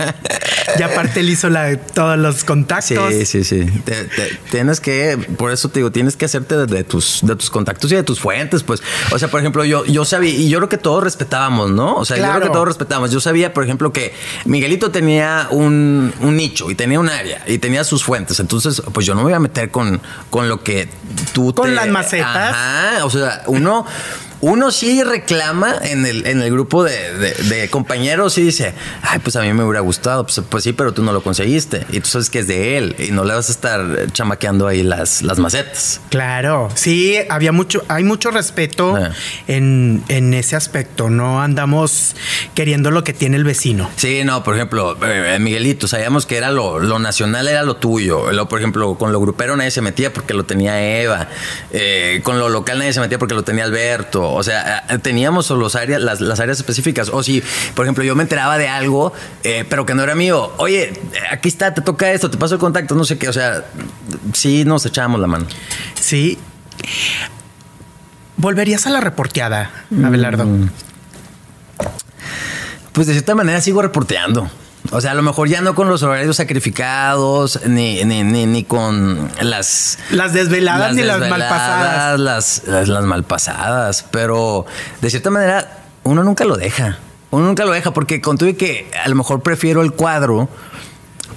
[0.78, 3.12] Y aparte él hizo la, todos los contactos.
[3.12, 3.64] Sí, sí, sí.
[3.84, 7.36] Te- te- tienes que, por eso te digo, tienes que hacerte de, de tus, de
[7.36, 8.82] tus contactos y de tus fuentes, pues.
[9.10, 11.96] O sea, por ejemplo, yo, yo sabía, y yo creo que todos respetábamos, ¿no?
[11.96, 13.10] O sea, yo creo que todos respetábamos.
[13.10, 17.58] Yo sabía, por ejemplo, que Miguelito tenía un, un nicho y tenía un área y
[17.58, 18.40] tenía sus fuentes.
[18.40, 20.88] Entonces, pues yo no me voy a meter con, con lo que
[21.32, 22.54] tú Con las macetas.
[22.54, 23.04] Ajá.
[23.04, 23.86] O sea, uno.
[24.42, 29.20] Uno sí reclama en el, en el grupo de, de- de compañeros y dice, ay,
[29.20, 32.00] pues a mí me hubiera gustado, pues, pues sí, pero tú no lo conseguiste y
[32.00, 35.22] tú sabes que es de él y no le vas a estar chamaqueando ahí las,
[35.22, 36.00] las macetas.
[36.10, 39.12] Claro, sí, había mucho, hay mucho respeto Ah.
[39.46, 41.08] en, en ese aspecto.
[41.08, 42.16] No andamos
[42.56, 43.88] queriendo lo que tiene el vecino.
[43.96, 48.32] Sí, no, por ejemplo, eh, Miguelito, sabíamos que era lo, lo nacional, era lo tuyo.
[48.32, 51.28] Lo, por ejemplo, con lo grupero nadie se metía porque lo tenía Eva.
[51.70, 54.31] Eh, con lo local nadie se metía porque lo tenía Alberto.
[54.34, 57.10] O sea, eh, teníamos los áreas, las, las áreas específicas.
[57.12, 57.42] O si,
[57.74, 59.12] por ejemplo, yo me enteraba de algo,
[59.44, 60.52] eh, pero que no era mío.
[60.58, 60.92] Oye,
[61.30, 63.28] aquí está, te toca esto, te paso el contacto, no sé qué.
[63.28, 63.64] O sea,
[64.32, 65.46] sí nos echábamos la mano.
[66.00, 66.38] Sí.
[68.36, 69.70] ¿Volverías a la reporteada,
[70.04, 70.44] Abelardo?
[70.44, 70.70] Mm.
[72.92, 74.50] Pues de cierta manera sigo reporteando.
[74.94, 78.62] O sea, a lo mejor ya no con los horarios sacrificados, ni, ni, ni, ni
[78.62, 79.98] con las...
[80.10, 82.20] Las desveladas ni las malpasadas.
[82.20, 84.04] Las, las, las malpasadas.
[84.10, 84.66] Pero
[85.00, 86.98] de cierta manera, uno nunca lo deja.
[87.30, 90.50] Uno nunca lo deja porque con que a lo mejor prefiero el cuadro,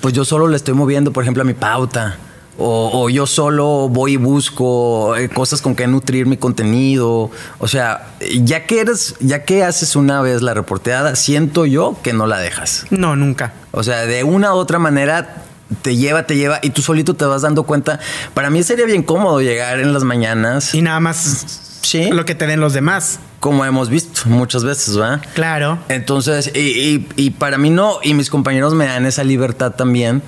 [0.01, 2.17] pues yo solo le estoy moviendo, por ejemplo, a mi pauta.
[2.57, 7.29] O, o yo solo voy y busco eh, cosas con que nutrir mi contenido.
[7.59, 8.07] O sea,
[8.41, 12.37] ya que eres, ya que haces una vez la reporteada, siento yo que no la
[12.39, 12.85] dejas.
[12.91, 13.53] No, nunca.
[13.71, 15.43] O sea, de una u otra manera
[15.81, 17.99] te lleva, te lleva y tú solito te vas dando cuenta.
[18.33, 20.73] Para mí sería bien cómodo llegar en las mañanas.
[20.73, 22.09] Y nada más Sí.
[22.11, 23.19] lo que te den los demás.
[23.41, 25.21] Como hemos visto muchas veces, ¿verdad?
[25.35, 25.77] Claro.
[25.89, 30.23] Entonces, y, y- y para mí no, y mis compañeros me dan esa libertad también.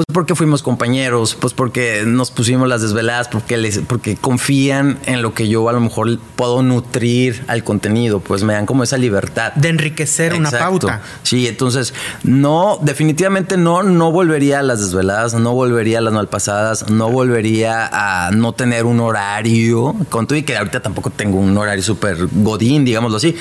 [0.00, 5.20] Pues porque fuimos compañeros, pues porque nos pusimos las desveladas, porque les, porque confían en
[5.20, 8.96] lo que yo a lo mejor puedo nutrir al contenido, pues me dan como esa
[8.96, 9.52] libertad.
[9.56, 11.02] De enriquecer una pauta.
[11.22, 16.88] Sí, entonces, no, definitivamente no, no volvería a las desveladas, no volvería a las malpasadas,
[16.88, 21.58] no volvería a no tener un horario, con todo y que ahorita tampoco tengo un
[21.58, 23.36] horario súper godín, digámoslo así,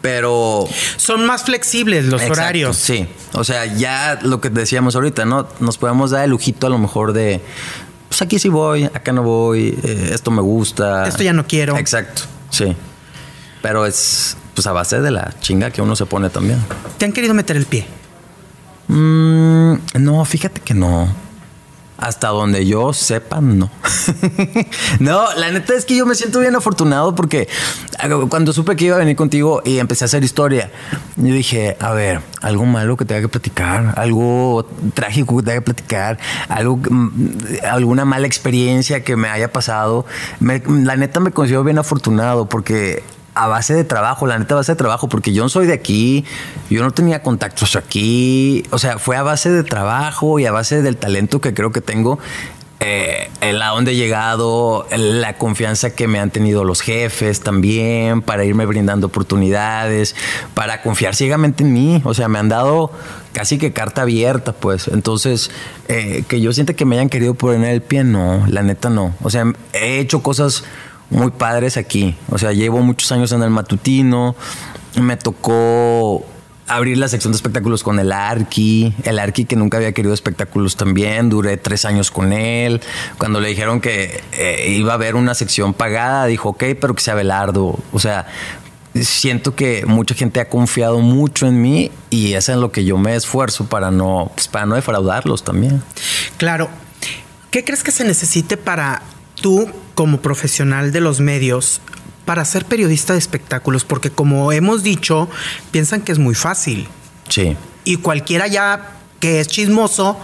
[0.00, 0.66] pero...
[0.96, 2.76] Son más flexibles los Exacto, horarios.
[2.76, 5.48] Sí, o sea, ya lo que decíamos ahorita, ¿no?
[5.60, 7.40] Nos podemos dar el lujito a lo mejor de,
[8.08, 11.06] pues aquí sí voy, acá no voy, eh, esto me gusta.
[11.06, 11.76] Esto ya no quiero.
[11.76, 12.76] Exacto, sí.
[13.62, 16.58] Pero es pues a base de la chinga que uno se pone también.
[16.98, 17.86] ¿Te han querido meter el pie?
[18.88, 21.08] Mm, no, fíjate que no.
[22.00, 23.70] Hasta donde yo sepa, no.
[25.00, 27.46] no, la neta es que yo me siento bien afortunado porque
[27.98, 30.70] ah, cuando supe que iba a venir contigo y empecé a hacer historia,
[31.16, 35.64] yo dije, a ver, algo malo que tenga que platicar, algo trágico que tenga que
[35.64, 37.28] platicar, algo, mm,
[37.70, 40.06] alguna mala experiencia que me haya pasado.
[40.40, 43.02] La neta me considero bien afortunado porque
[43.40, 45.72] a base de trabajo, la neta a base de trabajo, porque yo no soy de
[45.72, 46.26] aquí,
[46.68, 50.82] yo no tenía contactos aquí, o sea, fue a base de trabajo y a base
[50.82, 52.18] del talento que creo que tengo,
[52.80, 58.20] eh, el a dónde he llegado, la confianza que me han tenido los jefes también,
[58.20, 60.14] para irme brindando oportunidades,
[60.52, 62.92] para confiar ciegamente en mí, o sea, me han dado
[63.32, 65.50] casi que carta abierta, pues, entonces,
[65.88, 69.14] eh, que yo sienta que me hayan querido poner el pie, no, la neta no,
[69.22, 70.64] o sea, he hecho cosas
[71.10, 72.16] muy padres aquí.
[72.30, 74.34] O sea, llevo muchos años en el matutino.
[74.96, 76.24] Me tocó
[76.70, 78.94] abrir la sección de espectáculos con el Arqui.
[79.02, 81.28] El Arqui que nunca había querido espectáculos también.
[81.28, 82.80] Duré tres años con él.
[83.18, 87.02] Cuando le dijeron que eh, iba a haber una sección pagada, dijo, ok, pero que
[87.02, 87.78] sea Belardo.
[87.92, 88.26] O sea,
[88.94, 92.98] siento que mucha gente ha confiado mucho en mí y es en lo que yo
[92.98, 95.82] me esfuerzo para no, pues, para no defraudarlos también.
[96.36, 96.68] Claro.
[97.50, 99.02] ¿Qué crees que se necesite para
[99.40, 101.80] tú, como profesional de los medios,
[102.24, 103.84] para ser periodista de espectáculos?
[103.84, 105.28] Porque como hemos dicho,
[105.70, 106.88] piensan que es muy fácil.
[107.28, 107.56] Sí.
[107.84, 110.18] Y cualquiera ya que es chismoso,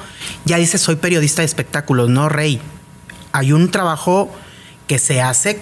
[0.45, 2.61] ya dice soy periodista de espectáculos, no rey.
[3.33, 4.35] Hay un trabajo
[4.87, 5.61] que se hace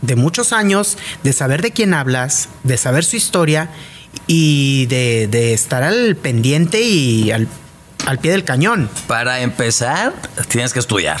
[0.00, 3.70] de muchos años, de saber de quién hablas, de saber su historia
[4.26, 7.48] y de, de estar al pendiente y al,
[8.06, 8.90] al pie del cañón.
[9.06, 10.12] Para empezar,
[10.48, 11.20] tienes que estudiar.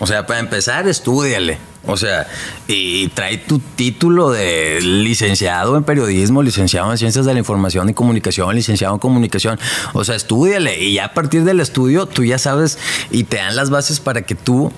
[0.00, 1.58] O sea, para empezar, estúdiale.
[1.86, 2.26] O sea,
[2.66, 7.94] y trae tu título de licenciado en periodismo, licenciado en ciencias de la información y
[7.94, 9.58] comunicación, licenciado en comunicación.
[9.94, 10.78] O sea, estúdiale.
[10.78, 12.78] Y ya a partir del estudio, tú ya sabes
[13.10, 14.70] y te dan las bases para que tú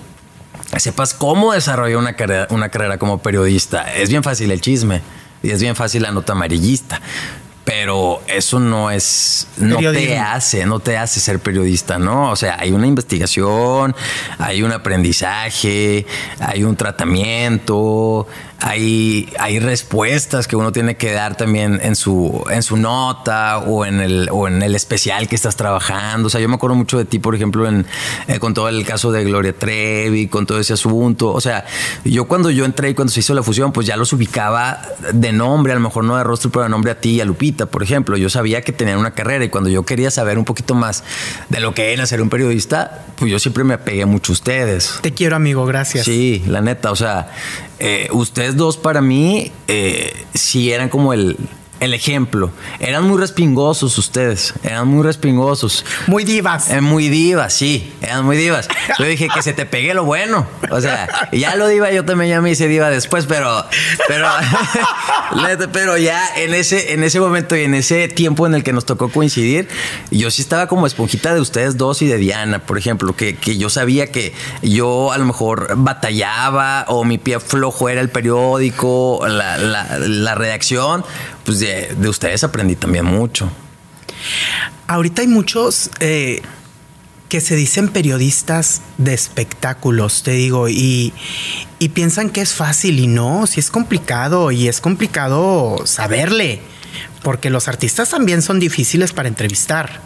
[0.77, 3.93] sepas cómo desarrollar una carrera, una carrera como periodista.
[3.93, 5.01] Es bien fácil el chisme
[5.43, 7.01] y es bien fácil la nota amarillista
[7.73, 12.29] pero eso no es, no te hace, no te hace ser periodista, ¿no?
[12.29, 13.95] O sea, hay una investigación,
[14.39, 16.05] hay un aprendizaje,
[16.41, 18.27] hay un tratamiento,
[18.61, 23.85] hay, hay respuestas que uno tiene que dar también en su, en su nota o
[23.85, 26.27] en, el, o en el especial que estás trabajando.
[26.27, 27.87] O sea, yo me acuerdo mucho de ti, por ejemplo, en,
[28.27, 31.31] eh, con todo el caso de Gloria Trevi, con todo ese asunto.
[31.31, 31.65] O sea,
[32.05, 34.79] yo cuando yo entré y cuando se hizo la fusión, pues ya los ubicaba
[35.11, 37.25] de nombre, a lo mejor no de rostro, pero de nombre a ti y a
[37.25, 38.17] Lupita, por ejemplo.
[38.17, 41.03] Yo sabía que tenían una carrera y cuando yo quería saber un poquito más
[41.49, 44.99] de lo que era ser un periodista, pues yo siempre me apegué mucho a ustedes.
[45.01, 46.05] Te quiero, amigo, gracias.
[46.05, 47.31] Sí, la neta, o sea,
[47.79, 51.37] eh, ustedes dos para mí eh, sí eran como el,
[51.81, 52.51] el ejemplo.
[52.79, 55.83] Eran muy respingosos ustedes, eran muy respingosos.
[56.05, 56.69] Muy divas.
[56.69, 58.69] Eh, muy divas, sí, eran muy divas.
[58.99, 60.47] Yo dije que se te pegue lo bueno.
[60.69, 63.65] O sea, ya lo diva, yo también ya me hice diva después, pero,
[64.07, 64.29] pero,
[65.73, 68.85] pero ya en ese, en ese momento y en ese tiempo en el que nos
[68.85, 69.67] tocó coincidir,
[70.11, 73.57] yo sí estaba como esponjita de ustedes dos y de Diana, por ejemplo, que, que
[73.57, 79.25] yo sabía que yo a lo mejor batallaba o mi pie flojo era el periódico,
[79.27, 81.03] la, la, la redacción
[81.45, 83.51] pues de, ustedes aprendí también mucho.
[84.87, 86.41] Ahorita hay muchos eh,
[87.29, 91.13] que se dicen periodistas de espectáculos, te digo, y,
[91.79, 96.61] y piensan que es fácil y no, si es complicado y es complicado saberle,
[97.23, 100.01] porque los artistas también son difíciles para entrevistar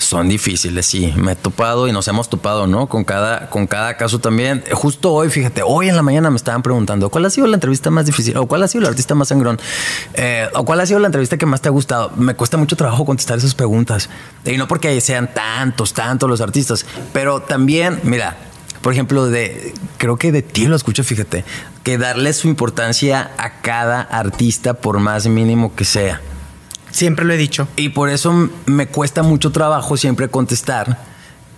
[0.00, 1.12] son difíciles, sí.
[1.16, 2.86] Me he topado y nos hemos topado, ¿no?
[2.86, 4.64] Con cada, con cada caso también.
[4.72, 7.90] Justo hoy, fíjate, hoy en la mañana me estaban preguntando cuál ha sido la entrevista
[7.90, 9.58] más difícil o cuál ha sido el artista más sangrón
[10.14, 12.10] eh, o cuál ha sido la entrevista que más te ha gustado.
[12.16, 14.08] Me cuesta mucho trabajo contestar esas preguntas
[14.44, 18.36] y no porque sean tantos, tantos los artistas, pero también, mira,
[18.82, 21.44] por ejemplo, de creo que de ti lo escucho, fíjate,
[21.82, 26.20] que darle su importancia a cada artista por más mínimo que sea.
[26.90, 27.68] Siempre lo he dicho.
[27.76, 30.98] Y por eso me cuesta mucho trabajo siempre contestar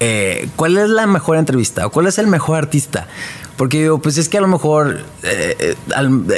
[0.00, 3.06] eh, cuál es la mejor entrevista o cuál es el mejor artista.
[3.56, 5.76] Porque digo, pues es que a lo mejor eh,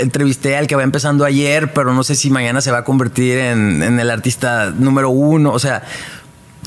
[0.00, 3.38] entrevisté al que va empezando ayer, pero no sé si mañana se va a convertir
[3.38, 5.52] en, en el artista número uno.
[5.52, 5.82] O sea,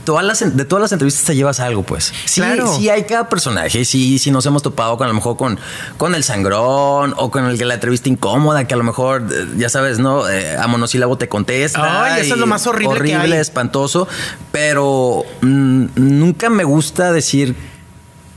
[0.07, 2.13] todas las, de todas las entrevistas te llevas algo, pues.
[2.23, 2.41] Sí,
[2.77, 3.83] sí hay cada personaje.
[3.83, 5.59] Sí, sí nos hemos topado con a lo mejor con,
[5.97, 9.45] con el sangrón o con el que la entrevista incómoda, que a lo mejor, eh,
[9.57, 10.29] ya sabes, ¿no?
[10.29, 12.05] Eh, a monosílabo te contesta.
[12.05, 12.95] Ay, eso es lo más horrible.
[12.95, 14.07] Horrible, espantoso.
[14.53, 17.57] Pero mm, nunca me gusta decir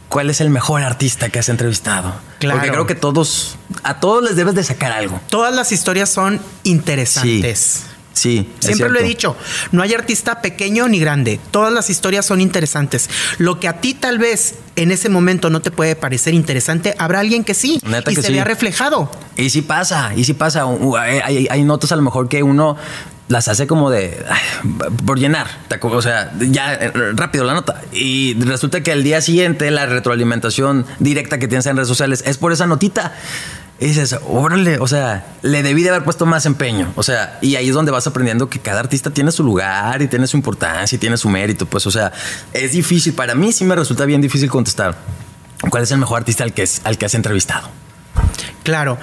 [0.09, 2.13] cuál es el mejor artista que has entrevistado.
[2.41, 2.59] Claro.
[2.59, 5.21] Porque creo que todos, a todos les debes de sacar algo.
[5.31, 7.85] Todas las historias son interesantes.
[7.85, 9.37] Sí, siempre lo he dicho.
[9.73, 11.41] No hay artista pequeño ni grande.
[11.51, 13.09] Todas las historias son interesantes.
[13.39, 17.21] Lo que a ti tal vez en ese momento no te puede parecer interesante, habrá
[17.21, 19.11] alguien que sí y se vea reflejado.
[19.37, 20.65] Y sí pasa, y sí pasa.
[20.99, 22.77] Hay, hay, notas a lo mejor que uno
[23.29, 24.25] las hace como de
[25.07, 25.47] por llenar,
[25.81, 27.81] o sea, ya eh, rápido la nota.
[27.93, 32.39] Y resulta que al día siguiente la retroalimentación directa que tienes en redes sociales es
[32.39, 33.13] por esa notita.
[33.81, 36.93] Y dices, órale, o sea, le debí de haber puesto más empeño.
[36.97, 40.07] O sea, y ahí es donde vas aprendiendo que cada artista tiene su lugar y
[40.07, 41.65] tiene su importancia y tiene su mérito.
[41.65, 42.13] Pues, o sea,
[42.53, 43.15] es difícil.
[43.15, 44.99] Para mí sí me resulta bien difícil contestar
[45.71, 47.71] cuál es el mejor artista al que, es, al que has entrevistado.
[48.65, 48.99] Claro.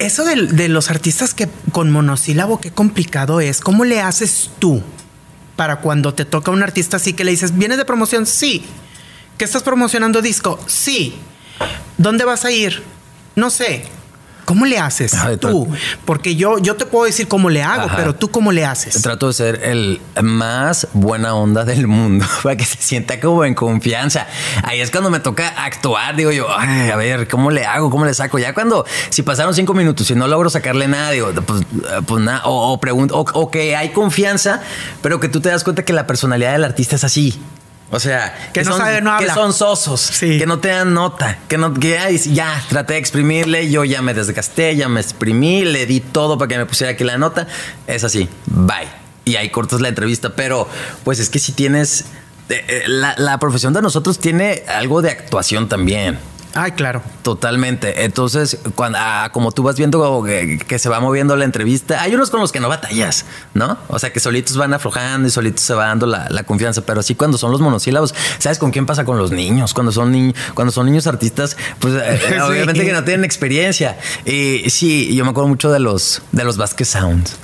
[0.00, 3.60] Eso de, los artistas que con monosílabo, qué complicado es.
[3.60, 4.82] ¿Cómo le haces tú
[5.54, 8.26] para cuando te toca un artista así que le dices, ¿vienes de promoción?
[8.26, 8.64] Sí.
[9.38, 10.58] ¿Que estás promocionando disco?
[10.66, 11.14] Sí.
[11.98, 12.95] ¿Dónde vas a ir?
[13.36, 13.84] No sé.
[14.46, 15.68] ¿Cómo le haces tú?
[16.04, 19.02] Porque yo, yo te puedo decir cómo le hago, pero tú cómo le haces.
[19.02, 23.54] Trato de ser el más buena onda del mundo para que se sienta como en
[23.54, 24.28] confianza.
[24.62, 26.14] Ahí es cuando me toca actuar.
[26.14, 27.90] Digo yo, a ver, ¿cómo le hago?
[27.90, 28.38] ¿Cómo le saco?
[28.38, 31.62] Ya cuando, si pasaron cinco minutos y no logro sacarle nada, digo, pues,
[32.06, 34.62] pues nada, o, pregunto, o que hay confianza,
[35.02, 37.36] pero que tú te das cuenta que la personalidad del artista es así.
[37.90, 41.56] O sea, que, no son, no que son sosos, que no te dan nota, que
[41.56, 46.00] no, que ya, traté de exprimirle, yo ya me desgasté, ya me exprimí, le di
[46.00, 47.46] todo para que me pusiera aquí la nota.
[47.86, 48.88] Es así, bye.
[49.24, 50.68] Y ahí cortas la entrevista, pero
[51.04, 52.06] pues es que si tienes,
[52.48, 56.18] eh, eh, la, la profesión de nosotros tiene algo de actuación también.
[56.54, 57.02] Ay, claro.
[57.22, 58.04] Totalmente.
[58.04, 62.30] Entonces, cuando, ah, como tú vas viendo que, se va moviendo la entrevista, hay unos
[62.30, 63.78] con los que no batallas, ¿no?
[63.88, 66.80] O sea, que solitos van aflojando y solitos se va dando la, confianza.
[66.86, 69.74] Pero sí, cuando son los monosílabos, ¿sabes con quién pasa con los niños?
[69.74, 73.98] Cuando son, cuando son niños artistas, pues eh, obviamente que no tienen experiencia.
[74.24, 77.36] Y sí, yo me acuerdo mucho de los, de los Vasquez Sounds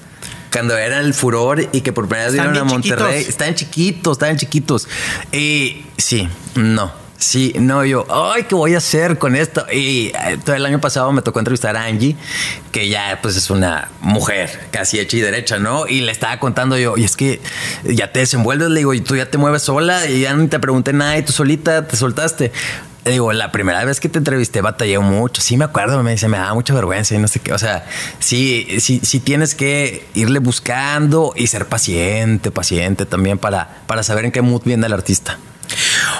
[0.52, 3.24] cuando era el furor y que por primera vez vinieron a Monterrey.
[3.26, 4.86] Estaban chiquitos, estaban chiquitos.
[5.32, 9.64] Y sí, no Sí, no, yo, ay, ¿qué voy a hacer con esto?
[9.72, 12.16] Y eh, todo el año pasado me tocó entrevistar a Angie,
[12.72, 15.86] que ya pues es una mujer casi hecha y derecha, ¿no?
[15.86, 17.40] Y le estaba contando yo, y es que
[17.84, 20.58] ya te desenvuelves, le digo, y tú ya te mueves sola y ya no te
[20.58, 22.50] pregunté nada y tú solita te soltaste.
[23.04, 25.40] Le digo, la primera vez que te entrevisté batallé mucho.
[25.40, 27.52] Sí, me acuerdo, me dice, me da mucha vergüenza y no sé qué.
[27.52, 27.86] O sea,
[28.18, 34.24] sí, sí, sí tienes que irle buscando y ser paciente, paciente también para, para saber
[34.24, 35.38] en qué mood viene el artista.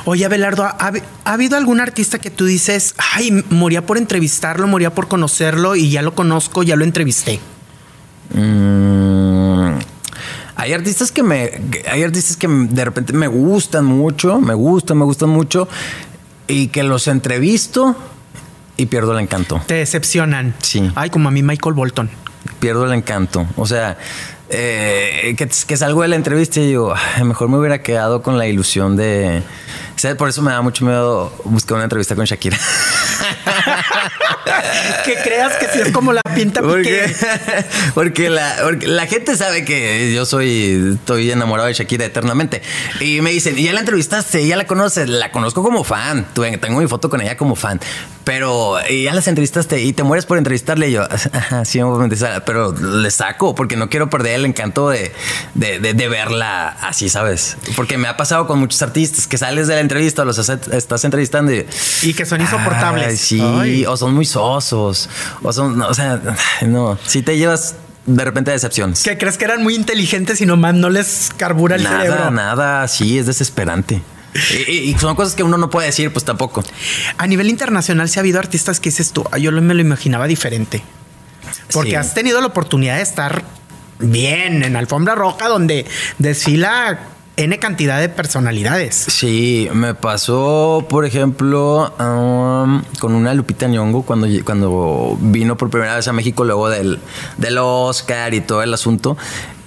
[0.05, 0.93] Oye, Abelardo, ¿ha,
[1.25, 6.03] habido algún artista que tú dices, ay, moría por entrevistarlo, moría por conocerlo y ya
[6.03, 7.41] lo conozco, ya lo entrevisté?
[8.35, 9.79] Mm,
[10.57, 11.61] hay artistas que me,
[11.91, 15.69] hay artistas que de repente me gustan mucho, me gustan, me gustan mucho
[16.47, 17.97] y que los entrevisto
[18.77, 19.61] y pierdo el encanto.
[19.67, 20.55] Te decepcionan.
[20.63, 20.91] Sí.
[20.95, 22.11] Ay, como a mí Michael Bolton.
[22.59, 23.47] Pierdo el encanto.
[23.57, 23.99] O sea,
[24.55, 26.95] eh, que, salgo de la entrevista y digo,
[27.25, 29.43] mejor me hubiera quedado con la ilusión de...
[29.97, 30.17] ¿Sabes?
[30.17, 32.59] Por eso me da mucho miedo buscar una entrevista con Shakira.
[35.05, 37.15] que creas que si es como la pinta porque,
[37.95, 42.63] porque, la, porque la gente sabe que yo soy estoy enamorado de Shakira eternamente.
[43.01, 46.27] Y me dicen y ya la entrevistaste ya la conoces la conozco como fan.
[46.35, 47.81] Tengo mi foto con ella como fan.
[48.25, 51.07] Pero ya las entrevistaste y te mueres por entrevistarle y yo
[51.65, 51.81] sí
[52.47, 55.13] pero le saco porque no quiero perder el encanto de,
[55.55, 59.75] de, de, verla así sabes porque me ha pasado con muchos artistas que sales de
[59.75, 61.67] la entrevista los estás entrevistando y,
[62.03, 63.21] y que son insoportables.
[63.21, 63.43] Sí
[63.87, 65.09] o son muy sosos
[65.43, 66.21] o son o sea
[66.63, 67.77] no si te llevas
[68.07, 69.03] de repente decepciones.
[69.03, 72.31] ¿Que crees que eran muy inteligentes y nomás no les carbura el nada, cerebro?
[72.31, 74.03] Nada, sí, es desesperante.
[74.67, 76.65] Y, son cosas que uno no puede decir, pues tampoco.
[77.19, 80.83] A nivel internacional, si ha habido artistas que dices tú, yo me lo imaginaba diferente.
[81.73, 83.45] Porque has tenido la oportunidad de estar
[83.99, 85.87] bien en alfombra roja, donde
[86.19, 87.01] desfila
[87.37, 88.95] N cantidad de personalidades.
[88.95, 95.97] Sí, me pasó, por ejemplo, um, con una Lupita Nyong'o cuando, cuando vino por primera
[95.97, 96.99] vez a México luego del,
[97.39, 99.17] del Oscar y todo el asunto.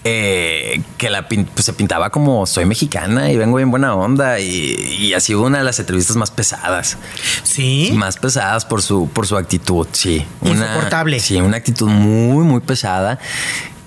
[0.07, 5.11] Eh, que la pues, se pintaba como soy mexicana y vengo bien buena onda y,
[5.15, 6.99] así una de las entrevistas más pesadas.
[7.41, 7.91] Sí.
[7.95, 10.23] Más pesadas por su, por su actitud, sí.
[10.43, 11.19] Insoportable.
[11.19, 13.17] sí, una actitud muy, muy pesada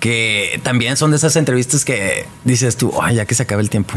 [0.01, 3.71] que también son de esas entrevistas que dices tú, ay, ya que se acabe el
[3.71, 3.95] tiempo.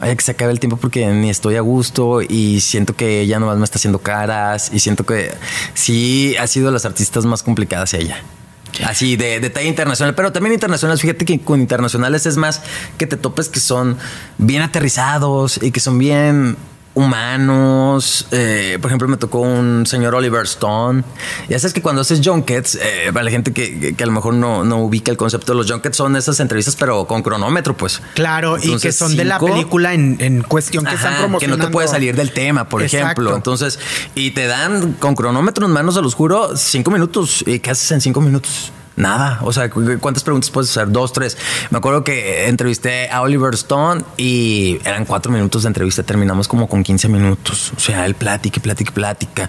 [0.00, 3.20] Ay, ya que se acabe el tiempo porque ni estoy a gusto y siento que
[3.20, 5.32] ella nomás me está haciendo caras y siento que
[5.74, 8.22] sí ha sido de las artistas más complicadas ella.
[8.84, 10.98] Así de, detalle internacional, pero también internacional.
[10.98, 12.62] Fíjate que con internacionales es más
[12.98, 13.96] que te topes que son
[14.38, 16.56] bien aterrizados y que son bien
[16.96, 18.26] humanos.
[18.32, 21.04] Eh, por ejemplo, me tocó un señor Oliver Stone.
[21.48, 24.64] Ya sabes que cuando haces junkets, eh, para la gente que, a lo mejor no,
[24.64, 28.00] no, ubica el concepto de los junkets, son esas entrevistas, pero con cronómetro, pues.
[28.14, 31.38] Claro, y que son de la película en, cuestión que están promocionando.
[31.38, 33.36] Que no te puede salir del tema, por ejemplo.
[33.36, 33.78] Entonces,
[34.14, 37.44] y te dan con cronómetro en manos, se los juro, cinco minutos.
[37.46, 38.72] ¿Y qué haces en cinco minutos?
[38.96, 39.40] Nada.
[39.42, 40.90] O sea, ¿cuántas preguntas puedes hacer?
[40.90, 41.36] Dos, tres.
[41.70, 46.02] Me acuerdo que entrevisté a Oliver Stone y eran cuatro minutos de entrevista.
[46.02, 47.72] Terminamos como con 15 minutos.
[47.76, 49.48] O sea, él plática, plática, plática.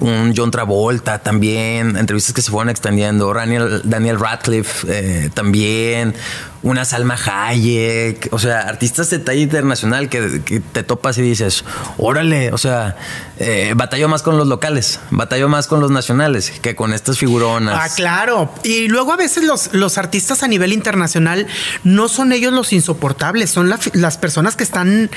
[0.00, 1.96] Un John Travolta también.
[1.96, 3.32] Entrevistas que se fueron extendiendo.
[3.32, 6.14] Daniel, Daniel Radcliffe eh, también
[6.62, 11.64] una Salma Hayek, o sea, artistas de talla internacional que, te topas y dices,
[11.98, 12.96] órale, o sea,
[13.38, 17.78] eh, batalló más con los locales, batalló más con los nacionales que con estas figuronas.
[17.78, 18.52] Ah, claro.
[18.64, 21.46] Y luego a veces los, los artistas a nivel internacional
[21.84, 25.10] no son ellos los insoportables, son las personas que están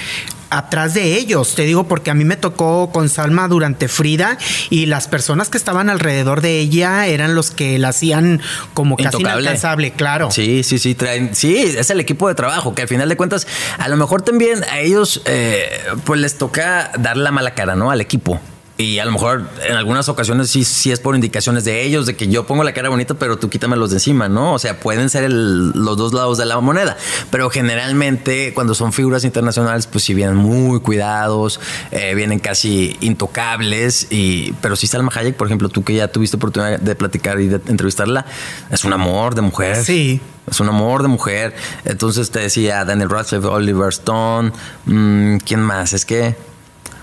[0.51, 1.55] atrás de ellos.
[1.55, 4.37] Te digo porque a mí me tocó con Salma durante Frida
[4.69, 8.41] y las personas que estaban alrededor de ella eran los que la hacían
[8.73, 10.29] como casi inalcanzable, claro.
[10.31, 13.47] Sí, sí, sí, traen, sí, es el equipo de trabajo que al final de cuentas
[13.79, 17.91] a lo mejor también a ellos eh, pues les toca dar la mala cara, ¿no?
[17.91, 18.39] Al equipo.
[18.81, 22.15] Y a lo mejor en algunas ocasiones sí, sí es por indicaciones de ellos, de
[22.15, 24.53] que yo pongo la cara bonita, pero tú quítamelos de encima, ¿no?
[24.53, 26.97] O sea, pueden ser los dos lados de la moneda.
[27.29, 31.59] Pero generalmente cuando son figuras internacionales, pues sí vienen muy cuidados,
[31.91, 34.07] eh, vienen casi intocables.
[34.09, 37.47] Y, pero sí Salma Hayek, por ejemplo, tú que ya tuviste oportunidad de platicar y
[37.47, 38.25] de entrevistarla,
[38.71, 39.75] es un amor de mujer.
[39.83, 40.21] Sí.
[40.49, 41.53] Es un amor de mujer.
[41.85, 44.51] Entonces te decía Daniel Radcliffe, Oliver Stone,
[44.85, 45.93] mm, ¿quién más?
[45.93, 46.35] Es que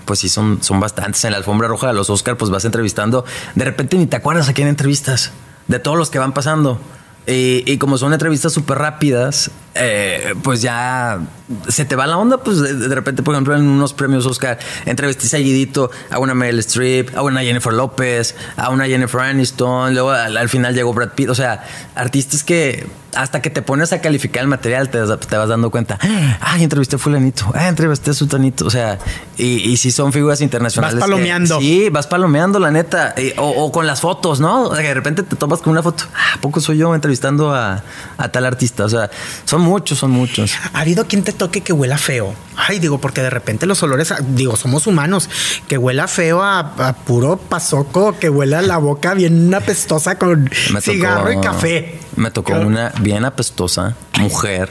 [0.09, 1.23] pues sí, son, son bastantes.
[1.23, 3.25] En la alfombra roja de los Oscar, pues vas entrevistando.
[3.53, 5.33] De repente ni te acuerdas a quién entrevistas,
[5.67, 6.81] de todos los que van pasando.
[7.27, 11.19] Y, como son entrevistas súper rápidas, eh, pues ya
[11.67, 14.59] se te va la onda, pues de, de repente, por ejemplo, en unos premios Oscar,
[14.85, 20.11] entrevisté seguidito a una Meryl Streep, a una Jennifer López, a una Jennifer Aniston, luego
[20.11, 21.63] al, al final llegó Brad Pitt, o sea,
[21.95, 25.97] artistas que hasta que te pones a calificar el material te, te vas dando cuenta,
[26.41, 28.99] ay, entrevisté a fulanito, ay, entrevisté a sutanito, o sea,
[29.35, 30.99] y, y si son figuras internacionales.
[30.99, 31.59] Vas que- palomeando.
[31.59, 34.65] sí, vas palomeando, la neta, y- o, o con las fotos, ¿no?
[34.65, 36.93] O sea, que de repente te tomas con una foto, ah, ¿a poco soy yo
[36.93, 37.81] entrevistando a,
[38.17, 38.85] a tal artista?
[38.85, 39.09] O sea,
[39.43, 40.51] son muchos, son muchos.
[40.73, 42.33] ¿Ha habido quien te toque que huela feo?
[42.57, 45.29] Ay, digo, porque de repente los olores, digo, somos humanos,
[45.67, 50.43] que huela feo a, a puro pasoco, que huela la boca bien apestosa con
[50.73, 51.99] Me tocó- cigarro y café.
[52.15, 54.69] Me tocó una bien apestosa mujer,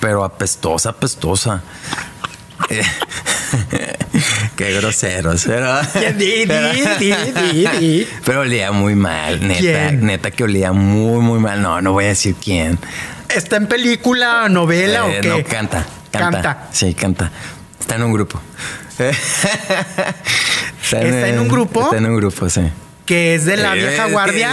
[0.00, 1.62] pero apestosa, apestosa.
[2.70, 2.82] Eh,
[4.56, 8.06] Qué grosero, pero, pero- di, di, di.
[8.24, 10.06] pero olía muy mal, neta, ¿Quién?
[10.06, 11.60] neta que olía muy, muy mal.
[11.60, 12.78] No, no voy a decir quién.
[13.34, 15.28] ¿Está en película, novela Eh, o qué?
[15.28, 16.30] No, canta, canta.
[16.42, 16.68] Canta.
[16.72, 17.30] Sí, canta.
[17.80, 18.40] Está en un grupo.
[18.98, 19.10] está,
[21.00, 21.82] ¿Está en un grupo?
[21.84, 22.62] Está en un grupo, sí.
[23.06, 24.50] Que es de la vieja guardia.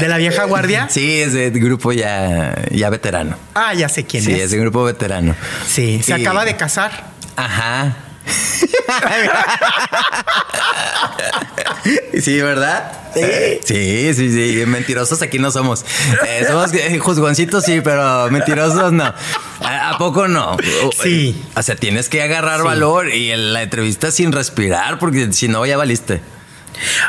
[0.00, 0.86] ¿De la vieja guardia?
[0.88, 3.36] Sí, es de grupo ya, ya veterano.
[3.54, 4.42] Ah, ya sé quién sí, es.
[4.42, 5.34] es de grupo veterano.
[5.66, 7.06] Sí, se Y- acaba de casar.
[7.36, 7.96] Ajá.
[12.20, 12.92] sí, ¿verdad?
[13.14, 14.64] Sí, sí, sí.
[14.66, 15.84] Mentirosos aquí no somos.
[16.26, 19.12] Eh, somos eh, juzgoncitos, sí, pero mentirosos no.
[19.60, 20.56] ¿A, poco no?
[21.02, 21.44] Sí.
[21.54, 25.64] O sea, tienes que agarrar valor y en la entrevista sin respirar, porque si no,
[25.66, 26.20] ya valiste.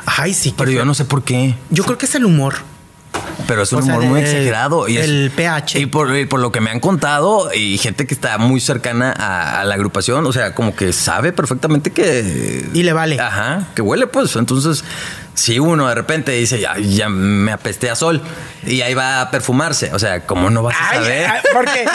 [0.06, 0.54] Ay, sí.
[0.58, 1.56] Pero yo no sé por qué.
[1.70, 2.56] Yo creo que es el humor.
[3.48, 4.88] Pero es un O sea, humor muy el- exagerado.
[4.88, 5.80] Y es- el pH.
[5.80, 9.14] Y por, y por lo que me han contado, y gente que está muy cercana
[9.18, 12.66] a, a la agrupación, o sea, como que sabe perfectamente que.
[12.74, 13.20] Y le vale.
[13.20, 14.36] Ajá, que huele, pues.
[14.36, 14.84] Entonces,
[15.36, 18.22] si uno de repente dice, ya, ya me apesté a sol,
[18.66, 21.26] y ahí va a perfumarse, o sea, ¿cómo no vas a Ay, saber?
[21.30, 21.86] ay, porque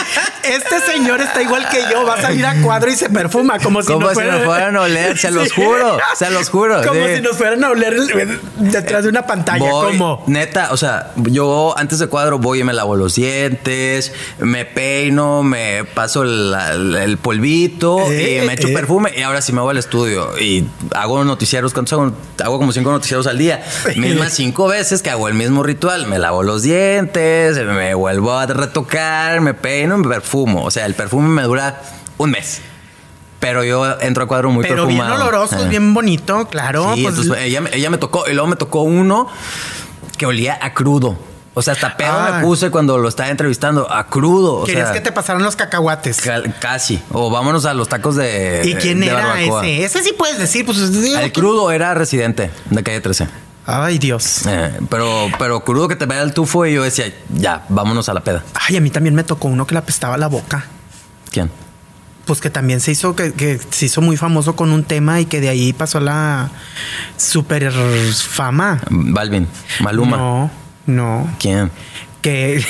[0.44, 2.04] este señor está igual que yo.
[2.06, 4.44] Va a salir a cuadro y se perfuma como si Como no si fuera- nos
[4.44, 6.80] fueran a oler, se los juro, se los juro.
[6.86, 7.16] Como sí.
[7.16, 7.96] si nos fueran a oler
[8.58, 9.58] detrás de una pantalla.
[9.58, 10.22] Voy, ¿Cómo?
[10.28, 15.42] Neta, o sea, yo antes de cuadro voy y me lavo los dientes, me peino,
[15.42, 16.54] me paso el,
[17.00, 18.72] el polvito Eh, y me echo eh.
[18.72, 20.64] perfume y ahora sí me voy al estudio y
[20.94, 22.12] hago noticieros, ¿cuántos hago?
[22.42, 23.62] Hago como cinco noticieros al día.
[23.96, 26.06] Mismas cinco veces que hago el mismo ritual.
[26.06, 30.64] Me lavo los dientes, me vuelvo a retocar, me peino, me perfumo.
[30.64, 31.80] O sea, el perfume me dura
[32.18, 32.60] un mes.
[33.38, 35.22] Pero yo entro a cuadro muy Pero bien perfumado.
[35.28, 35.68] oloroso, Eh.
[35.68, 36.92] bien bonito, claro.
[36.94, 39.28] Sí, pues, entonces ella, ella me tocó, y luego me tocó uno
[40.18, 41.16] que olía a crudo.
[41.52, 42.36] O sea, hasta pedo Ah.
[42.38, 44.54] me puse cuando lo estaba entrevistando, a crudo.
[44.58, 46.20] O querías sea, que te pasaran los cacahuates.
[46.20, 47.02] ca- casi.
[47.10, 48.62] O vámonos a los tacos de.
[48.64, 49.66] ¿Y quién de era barbacoa.
[49.66, 49.84] ese?
[49.84, 50.78] Ese sí puedes decir, pues.
[50.78, 53.26] El crudo era residente de calle 13.
[53.66, 54.46] Ay, Dios.
[54.46, 58.14] Eh, pero, pero crudo que te vea el tufo y yo decía, ya, vámonos a
[58.14, 58.42] la peda.
[58.54, 60.64] Ay, a mí también me tocó uno que le apestaba la boca.
[61.30, 61.50] ¿Quién?
[62.26, 65.26] Pues que también se hizo, que, que se hizo muy famoso con un tema y
[65.26, 66.50] que de ahí pasó la
[67.16, 67.70] super
[68.12, 68.80] fama.
[68.90, 69.46] Balvin,
[69.80, 70.16] Maluma.
[70.16, 70.50] No,
[70.86, 71.28] no.
[71.38, 71.70] ¿Quién?
[72.22, 72.62] Que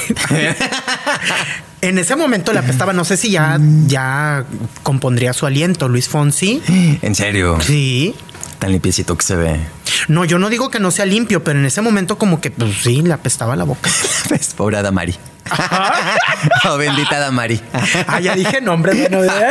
[1.81, 4.45] en ese momento le apestaba, no sé si ya, ya
[4.83, 6.63] compondría su aliento, Luis Fonsi.
[7.03, 7.59] En serio.
[7.61, 8.15] Sí.
[8.59, 9.61] Tan limpiecito que se ve.
[10.09, 12.75] No, yo no digo que no sea limpio, pero en ese momento como que pues
[12.83, 13.91] sí, le apestaba la boca.
[14.57, 15.17] Pobre Adamari.
[16.69, 17.61] oh, bendita Adamari.
[18.07, 19.51] Ah, ya dije nombre, bueno, ¿eh?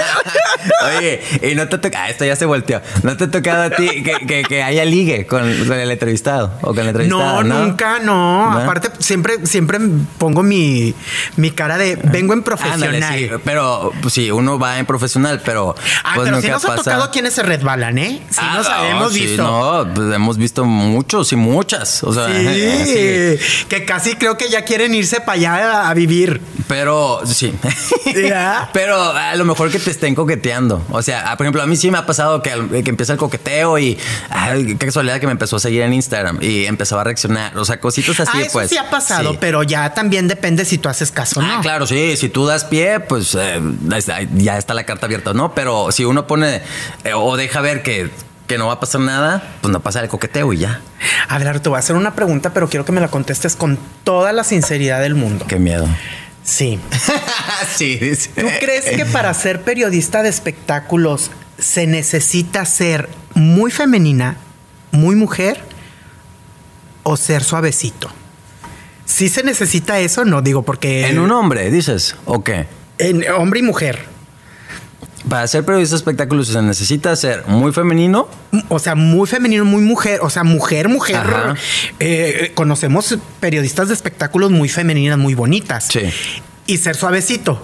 [0.97, 1.21] Oye,
[1.51, 2.81] y no te toca, ah, esto ya se volteó.
[3.03, 6.53] No te ha tocado a ti que, que- que haya ligue con, con el entrevistado
[6.61, 7.43] o con el entrevistado.
[7.43, 8.49] No, No, nunca, no.
[8.51, 8.59] ¿No?
[8.59, 9.79] Aparte, siempre, siempre
[10.17, 10.93] pongo mi,
[11.37, 12.95] mi cara de vengo en profesional.
[12.95, 15.75] Ándale, sí, pero pues, sí, uno va en profesional, pero.
[16.03, 18.21] Ah, pues, pero nunca sí nos ha pasa- tocado quienes se resbalan, ¿eh?
[18.37, 19.43] Ah, nos no, hemos sí, visto.
[19.43, 22.03] No, pues, hemos visto muchos y muchas.
[22.03, 23.65] O sea, Sí, sí.
[23.67, 26.41] que casi creo que ya quieren irse para allá a, vivir.
[26.67, 27.53] Pero sí.
[28.15, 28.69] ¿Ya?
[28.73, 30.85] Pero a lo mejor que te estén coqueteando.
[30.91, 33.77] O sea, por ejemplo, a mí sí me ha pasado que, que empieza el coqueteo
[33.79, 33.97] y
[34.29, 37.57] ay, qué casualidad que me empezó a seguir en Instagram y empezaba a reaccionar.
[37.57, 38.69] O sea, cositas así, ah, eso pues.
[38.69, 39.37] sí ha pasado, Sí.
[39.39, 41.51] pero ya también depende si tú haces caso o no.
[41.51, 42.15] Ah, claro, sí.
[42.17, 43.61] Si tú das pie, pues eh,
[44.35, 45.53] ya está la carta abierta, ¿no?
[45.53, 46.61] Pero si uno pone
[47.03, 48.09] eh, o deja ver que,
[48.49, 50.81] que no va a pasar nada, pues no pasa el coqueteo y ya.
[51.29, 53.77] A ver, te voy a hacer una pregunta, pero quiero que me la contestes con
[54.03, 55.45] toda la sinceridad del mundo.
[55.47, 55.87] Qué miedo.
[56.43, 56.79] Sí.
[57.75, 58.31] sí, dice.
[58.35, 61.29] ¿Tú crees que para ser periodista de espectáculos
[61.59, 64.37] se necesita ser muy femenina,
[64.91, 65.61] muy mujer
[67.03, 68.09] o ser suavecito?
[69.05, 72.65] Sí se necesita eso, no digo porque En un hombre, dices, ¿o qué?
[72.97, 74.05] en hombre y mujer.
[75.27, 78.27] Para ser periodista de espectáculos se necesita ser muy femenino.
[78.69, 80.19] O sea, muy femenino, muy mujer.
[80.21, 81.21] O sea, mujer, mujer.
[81.99, 85.87] Eh, conocemos periodistas de espectáculos muy femeninas, muy bonitas.
[85.91, 86.01] Sí.
[86.67, 87.61] y ser suavecito.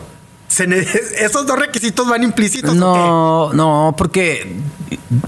[1.20, 2.72] Esos dos requisitos van implícitos.
[2.72, 4.56] ¿o No, no, porque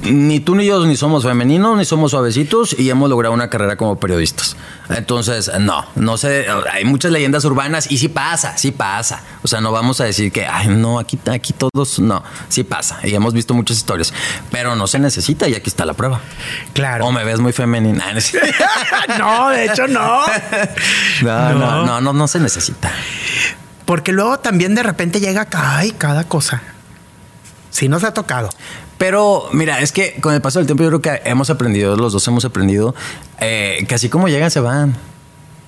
[0.04, 3.76] ni tú ni yo ni somos femeninos ni somos suavecitos y hemos logrado una carrera
[3.76, 4.56] como periodistas.
[4.90, 9.24] Entonces, no, no sé, hay muchas leyendas urbanas y sí pasa, sí pasa.
[9.44, 13.00] O sea, no vamos a decir que, ay, no, aquí, aquí todos, no, sí pasa.
[13.04, 14.14] Y hemos visto muchas historias,
[14.52, 16.22] pero no se necesita y aquí está la prueba.
[16.74, 17.06] Claro.
[17.06, 18.06] O me ves muy femenina.
[19.20, 20.22] No, de hecho no.
[21.22, 22.92] no, no, no, no, no se necesita.
[23.88, 26.62] Porque luego también de repente llega acá y cada cosa.
[27.70, 28.50] Si nos ha tocado.
[28.98, 32.12] Pero mira, es que con el paso del tiempo yo creo que hemos aprendido, los
[32.12, 32.94] dos hemos aprendido,
[33.40, 34.94] eh, que así como llegan se van.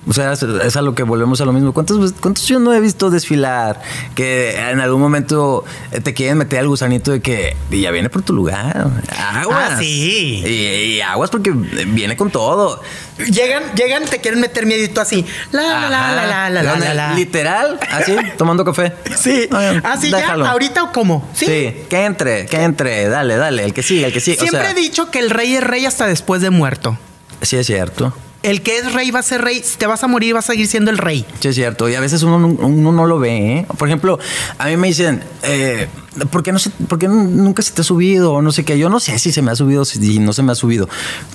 [0.08, 1.74] O sea, es a lo que volvemos a lo mismo.
[1.74, 3.82] ¿Cuántos, ¿Cuántos yo no he visto desfilar?
[4.14, 8.22] Que en algún momento eh, te quieren meter al gusanito de que ya viene por
[8.22, 8.88] tu lugar.
[9.34, 9.72] Aguas.
[9.72, 10.42] Ah, sí.
[10.44, 12.82] Y, aguas porque viene con todo.
[13.18, 15.26] Llegan, llegan, te quieren meter miedito así.
[15.52, 18.94] La, la, la, la, la, la, la, la, Literal, así, tomando café.
[19.18, 19.48] Sí.
[19.84, 21.28] Así ya, ah, ahorita o cómo.
[21.34, 21.44] ¿Sí?
[21.44, 23.06] Que entre, que entre.
[23.08, 23.64] Dale, dale.
[23.64, 24.38] El que sigue, el que sigue.
[24.38, 26.96] Siempre he dicho que el rey es rey hasta después de muerto.
[27.42, 28.14] Sí, es cierto.
[28.42, 29.62] El que es rey va a ser rey.
[29.62, 31.26] Si te vas a morir, vas a seguir siendo el rey.
[31.40, 31.88] Sí, es cierto.
[31.90, 33.58] Y a veces uno, no- uno no lo ve.
[33.58, 33.66] ¿eh?
[33.76, 34.18] Por ejemplo,
[34.56, 35.88] a mí me dicen, eh,
[36.30, 38.32] ¿por, qué no se- por qué nunca se te ha subido?
[38.32, 38.78] O no sé qué.
[38.78, 40.88] Yo no sé si se me ha subido o si no se me ha subido.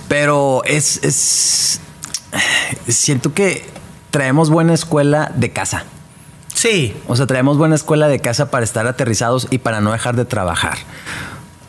[0.07, 1.79] Pero es, es.
[2.87, 3.65] Siento que
[4.11, 5.85] traemos buena escuela de casa.
[6.53, 6.95] Sí.
[7.07, 10.25] O sea, traemos buena escuela de casa para estar aterrizados y para no dejar de
[10.25, 10.77] trabajar.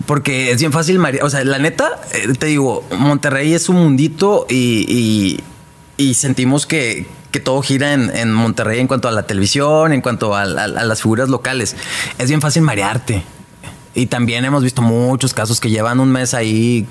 [0.07, 1.25] Porque es bien fácil, María.
[1.25, 5.41] O sea, la neta, eh, te digo, Monterrey es un mundito y,
[5.99, 10.01] y- sentimos que, que todo gira en, en Monterrey en cuanto a la televisión, en
[10.03, 11.75] cuanto a, a- las figuras locales.
[12.19, 13.23] Es bien fácil marearte.
[13.95, 16.87] Y también hemos visto muchos casos que llevan un mes ahí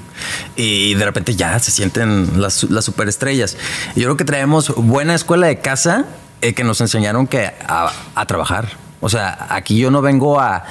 [0.55, 3.57] y de repente ya se sienten las, las superestrellas.
[3.95, 6.05] Yo creo que traemos buena escuela de casa
[6.41, 8.69] eh, que nos enseñaron que a trabajar.
[9.01, 10.63] O sea, aquí yo no vengo a,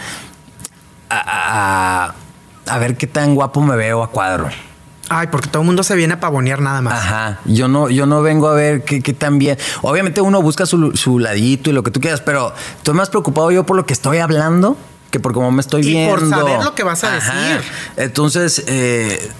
[2.66, 4.48] a, ver qué tan guapo me veo a cuadro.
[5.08, 6.94] Ay, porque todo el mundo se viene a pavonear nada más.
[6.94, 7.40] Ajá.
[7.44, 9.58] Yo no, yo no vengo a ver qué, qué tan bien.
[9.82, 13.50] Obviamente uno busca su, su ladito y lo que tú quieras, pero estoy más preocupado
[13.50, 14.76] yo por lo que estoy hablando
[15.14, 16.10] que por cómo me estoy Y viendo.
[16.10, 17.62] por saber lo que vas a decir.
[17.96, 19.30] Entonces, eh,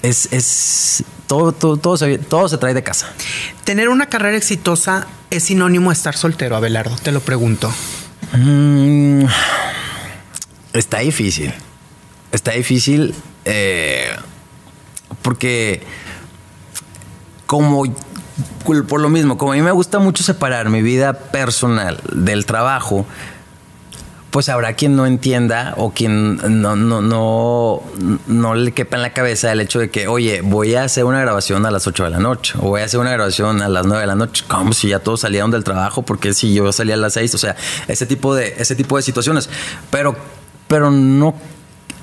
[0.00, 3.08] es, es todo, todo, todo, se, todo se trae de casa.
[3.64, 6.96] Tener una carrera exitosa es sinónimo estar soltero, Abelardo.
[6.96, 7.70] Te lo pregunto.
[8.32, 9.24] Mm,
[10.72, 11.52] está difícil.
[12.32, 13.14] Está difícil
[13.44, 14.10] eh,
[15.22, 15.82] porque
[17.46, 17.84] como
[18.88, 23.06] por lo mismo, como a mí me gusta mucho separar mi vida personal del trabajo,
[24.30, 27.82] pues habrá quien no entienda o quien no, no, no,
[28.26, 31.20] no le quepa en la cabeza el hecho de que, oye, voy a hacer una
[31.20, 33.86] grabación a las 8 de la noche o voy a hacer una grabación a las
[33.86, 34.44] 9 de la noche.
[34.46, 37.38] Como si ya todos salieron del trabajo porque si yo salía a las 6, o
[37.38, 37.56] sea,
[37.88, 39.48] ese tipo de, ese tipo de situaciones.
[39.90, 40.14] Pero,
[40.68, 41.34] pero no,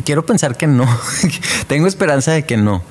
[0.03, 0.85] quiero pensar que no.
[1.67, 2.83] Tengo esperanza de que no.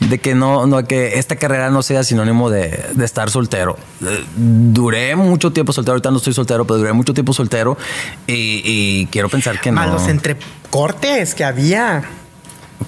[0.00, 3.78] De que no, no, que esta carrera no sea sinónimo de, de estar soltero.
[4.04, 7.78] Eh, Duré mucho tiempo soltero, ahorita no estoy soltero, pero duré mucho tiempo soltero
[8.26, 9.94] y, y quiero pensar que Más no.
[9.94, 12.02] los entrecortes que había.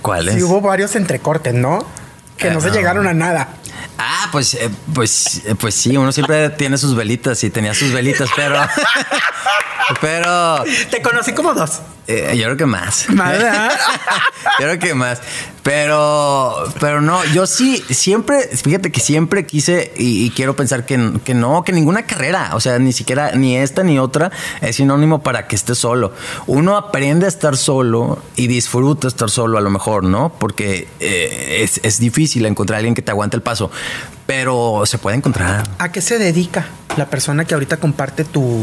[0.03, 0.35] ¿Cuáles?
[0.35, 1.87] Sí, hubo varios entrecortes, ¿no?
[2.37, 2.73] Que no se Ah.
[2.73, 3.49] llegaron a nada.
[3.97, 7.93] Ah, pues, eh, pues, eh, pues sí, uno siempre tiene sus velitas y tenía sus
[7.93, 8.59] velitas, pero,
[10.01, 11.81] pero Te conocí como dos.
[12.07, 13.09] Eh, yo creo que más.
[13.15, 13.39] Más,
[14.61, 15.21] yo creo que más.
[15.63, 21.13] Pero, pero no, yo sí, siempre, fíjate que siempre quise y, y quiero pensar que,
[21.25, 24.31] que no, que ninguna carrera, o sea, ni siquiera, ni esta ni otra
[24.61, 26.13] es sinónimo para que estés solo.
[26.47, 30.35] Uno aprende a estar solo y disfruta estar solo a lo mejor, ¿no?
[30.39, 33.71] Porque eh, es, es difícil encontrar a alguien que te aguante el paso,
[34.27, 35.63] pero se puede encontrar.
[35.79, 36.67] ¿A qué se dedica
[36.99, 38.63] la persona que ahorita comparte tu,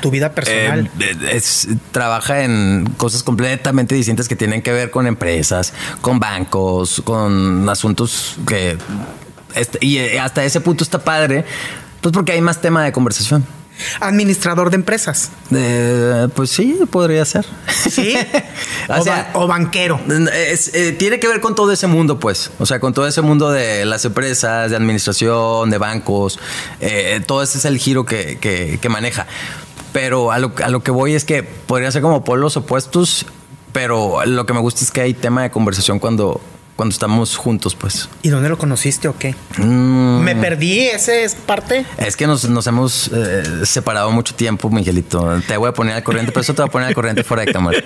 [0.00, 0.90] tu vida personal?
[1.00, 7.02] Eh, es- trabaja en cosas completamente distintas que tienen que ver con empresas, con bancos,
[7.04, 8.76] con asuntos que...
[9.80, 11.44] y eh, hasta ese punto está padre,
[12.00, 13.44] pues porque hay más tema de conversación.
[14.00, 15.30] Administrador de empresas.
[15.54, 17.44] Eh, pues sí, podría ser.
[17.90, 18.16] ¿Sí?
[18.88, 20.00] o o, sea, ba- o banquero.
[20.32, 22.50] es, eh, tiene que ver con todo ese mundo, pues.
[22.58, 26.38] O sea, con todo ese mundo de las empresas, de administración, de bancos.
[26.80, 29.26] eh, todo ese es el giro que, que- que maneja.
[29.96, 33.24] Pero a lo, a lo que voy es que podría ser como polos opuestos,
[33.72, 36.38] pero lo que me gusta es que hay tema de conversación cuando,
[36.76, 38.08] cuando estamos juntos, pues.
[38.22, 39.34] ¿Y dónde lo conociste o qué?
[39.56, 40.20] Mm.
[40.20, 41.12] ¿Me perdí esa
[41.46, 41.86] parte?
[41.96, 45.40] Es que nos, hemos eh, separado mucho tiempo, Miguelito.
[45.48, 47.44] Te voy a poner al corriente, pero eso te voy a poner al corriente fuera
[47.44, 47.78] de cámara.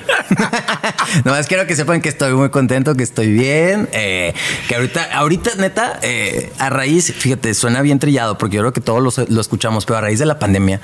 [1.24, 3.88] Nomás quiero que sepan que estoy muy contento, que estoy bien.
[3.93, 4.34] Eh,
[4.68, 8.80] que ahorita, ahorita, neta, eh, a raíz, fíjate, suena bien trillado porque yo creo que
[8.80, 10.80] todos lo, lo escuchamos, pero a raíz de la pandemia,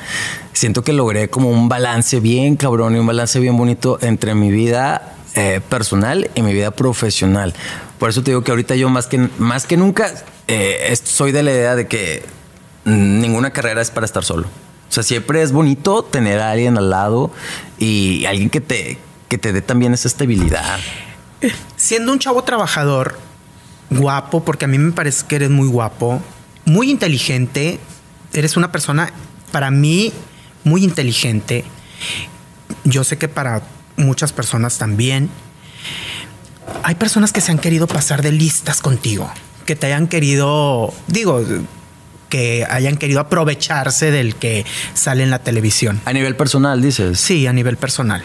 [0.53, 4.53] siento que logré como un balance bien cabrón y un balance bien bonito entre mi
[4.53, 5.13] vida
[5.69, 7.53] personal y mi vida profesional.
[7.99, 10.13] Por eso te digo que ahorita yo más que, más que nunca
[10.49, 12.25] eh, soy de la idea de que
[12.85, 14.49] ninguna carrera es para estar solo.
[14.89, 17.31] O sea, siempre es bonito tener a alguien al lado
[17.79, 20.79] y alguien que te, que te dé también esa estabilidad.
[21.77, 23.19] Siendo un chavo trabajador,
[23.91, 26.23] guapo, porque a mí me parece que eres muy guapo,
[26.65, 27.81] muy inteligente,
[28.33, 29.13] eres una persona,
[29.53, 30.13] para mí,
[30.65, 31.65] muy inteligente.
[32.85, 33.63] Yo sé que para
[33.97, 35.31] muchas personas también
[36.83, 39.31] hay personas que se han querido pasar de listas contigo,
[39.65, 41.45] que te hayan querido, digo,
[42.29, 44.65] que hayan querido aprovecharse del que
[44.95, 46.01] sale en la televisión.
[46.05, 47.19] A nivel personal, dices.
[47.21, 48.23] Sí, a nivel personal.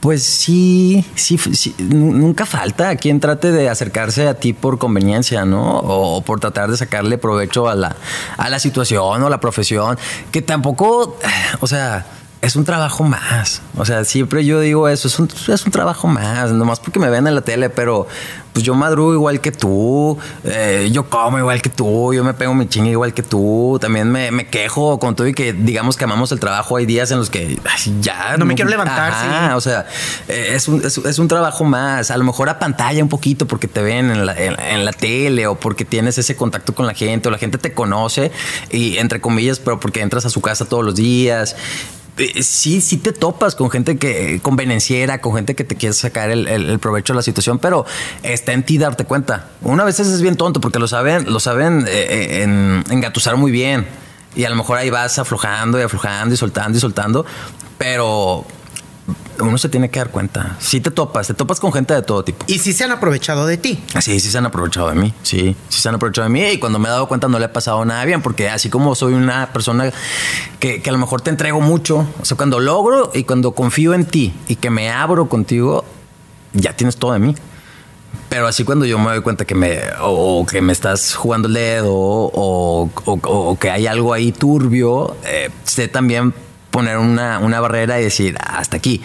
[0.00, 1.38] Pues sí, sí,
[1.78, 5.78] nunca falta quien trate de acercarse a ti por conveniencia, ¿no?
[5.78, 7.96] O, por tratar de sacarle provecho a la,
[8.38, 9.98] a la situación o la profesión,
[10.32, 11.18] que tampoco,
[11.60, 12.06] o sea,
[12.42, 13.60] es un trabajo más.
[13.76, 17.10] O sea, siempre yo digo eso, es un, es un trabajo más, nomás porque me
[17.10, 18.06] ven en la tele, pero
[18.52, 22.54] pues yo madrugo igual que tú, eh, yo como igual que tú, yo me pego
[22.54, 26.04] mi chinga igual que tú, también me, me, quejo con todo y que digamos que
[26.04, 27.60] amamos el trabajo, hay días en los que
[28.00, 28.36] ya...
[28.38, 29.54] No me quiero levantar, sí.
[29.54, 29.86] O sea,
[30.26, 33.68] eh, es un, es, un, trabajo más, a lo mejor a pantalla un poquito porque
[33.68, 37.28] te ven en la, en la tele o porque tienes ese contacto con la gente
[37.28, 38.32] o la gente te conoce
[38.70, 41.54] y entre comillas, pero porque entras a su casa todos los días
[42.42, 46.78] sí, sí te topas con gente que convenenciera, con gente que te quiere sacar el,
[46.78, 47.86] provecho de la situación, pero
[48.22, 49.48] está en ti darte cuenta.
[49.62, 53.86] Una vez es bien tonto porque lo saben, lo saben eh, eh, engatusar muy bien.
[54.34, 57.26] Y a lo mejor ahí vas aflojando y aflojando y soltando y soltando,
[57.78, 58.46] pero
[59.40, 60.56] uno se tiene que dar cuenta.
[60.60, 62.44] Si te topas, te topas con gente de todo tipo.
[62.46, 63.82] Y si se han aprovechado de ti.
[64.00, 65.14] Sí, sí se han aprovechado de mí.
[65.22, 66.42] Sí, sí se han aprovechado de mí.
[66.44, 68.94] Y cuando me he dado cuenta no le ha pasado nada bien, porque así como
[68.94, 69.92] soy una persona
[70.58, 74.04] que, a lo mejor te entrego mucho, o sea, cuando logro y cuando confío en
[74.04, 75.84] ti y que me abro contigo,
[76.52, 77.34] ya tienes todo de mí.
[78.28, 81.54] Pero así cuando yo me doy cuenta que me, o, que me estás jugando el
[81.54, 86.34] dedo, o, que hay algo ahí turbio, eh, sé también
[86.70, 89.02] poner una, una barrera y decir, hasta aquí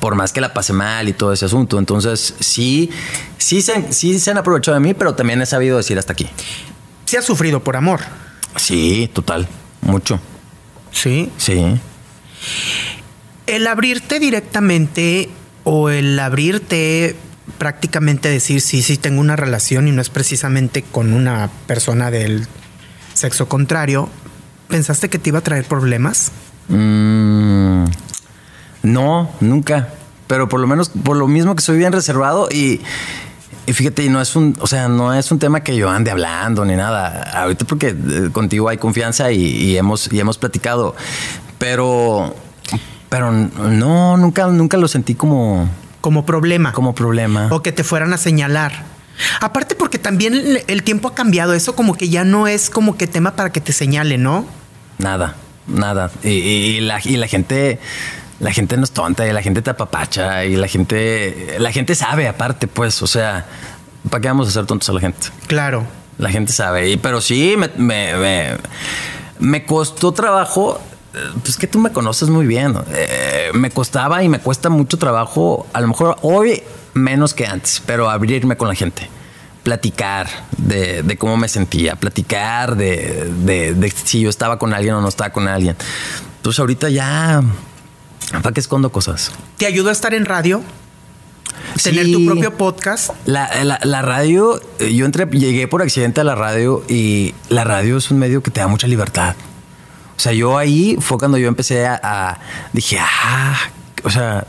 [0.00, 1.78] por más que la pase mal y todo ese asunto.
[1.78, 2.90] Entonces, sí,
[3.38, 6.28] sí se, sí se han aprovechado de mí, pero también he sabido decir hasta aquí.
[7.04, 8.00] ¿Se ha sufrido por amor?
[8.56, 9.46] Sí, total,
[9.80, 10.20] mucho.
[10.90, 11.30] Sí.
[11.36, 11.78] Sí.
[13.46, 15.30] El abrirte directamente
[15.64, 17.16] o el abrirte
[17.58, 22.46] prácticamente decir, sí, sí, tengo una relación y no es precisamente con una persona del
[23.14, 24.08] sexo contrario,
[24.68, 26.32] ¿pensaste que te iba a traer problemas?
[26.72, 27.84] Mm,
[28.82, 29.88] no, nunca.
[30.26, 32.80] Pero por lo menos, por lo mismo que soy bien reservado y,
[33.66, 36.64] fíjate, y no es un, o sea, no es un tema que yo ande hablando
[36.64, 37.30] ni nada.
[37.34, 40.96] Ahorita porque eh, contigo hay confianza y, hemos, y hemos platicado.
[41.58, 42.34] Pero,
[43.10, 45.68] pero no, nunca, nunca lo sentí como.
[46.00, 46.72] Como problema.
[46.72, 47.48] Como problema.
[47.50, 48.84] O que te fueran a señalar.
[49.40, 50.34] Aparte porque también
[50.66, 51.52] el, tiempo ha cambiado.
[51.52, 54.46] Eso como que ya no es como que tema para que te señale, ¿no?
[54.98, 55.36] Nada
[55.66, 56.10] nada.
[56.22, 57.78] Y, la, y la gente
[58.40, 61.94] la gente no es tonta y la gente te apapacha y la gente, la gente
[61.94, 63.46] sabe aparte, pues, o sea,
[64.10, 65.28] ¿para qué vamos a ser tontos a la gente?
[65.46, 65.86] Claro.
[66.18, 68.56] La gente sabe, y, pero sí me, me,
[69.38, 70.80] me, costó trabajo,
[71.42, 75.66] pues que tú me conoces muy bien, eh, me costaba y me cuesta mucho trabajo,
[75.72, 76.62] a lo mejor hoy
[76.94, 79.08] menos que antes, pero abrirme con la gente
[79.62, 85.30] platicar de, cómo me sentía, platicar de, si yo estaba con alguien o no estaba
[85.30, 85.76] con alguien.
[86.36, 87.42] Entonces ahorita ya,
[88.42, 89.32] ¿para qué escondo cosas?
[89.56, 90.62] ¿Te ayudó a estar en radio?
[91.82, 93.10] Tener tu propio podcast.
[93.24, 98.10] La, radio, eh, yo entré, llegué por accidente a la radio y la radio es
[98.10, 99.36] un medio que te da mucha libertad.
[100.16, 102.38] O sea, yo ahí fue cuando yo empecé a,
[102.72, 103.56] dije, ah,
[104.04, 104.46] o sea,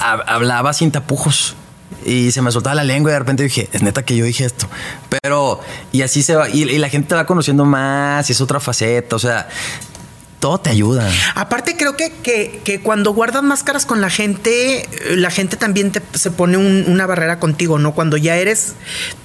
[0.00, 1.56] hablaba sin tapujos
[2.04, 4.44] y se me soltaba la lengua y de repente dije, es neta que yo dije
[4.44, 4.68] esto.
[5.22, 5.60] Pero,
[5.92, 9.16] y así se va, y, la gente te va conociendo más, y es otra faceta,
[9.16, 9.48] o sea,
[10.40, 11.08] todo te ayuda.
[11.36, 12.10] Aparte, creo que,
[12.64, 17.38] que, cuando guardas máscaras con la gente, la gente también te, se pone una barrera
[17.38, 17.94] contigo, ¿no?
[17.94, 18.74] Cuando ya eres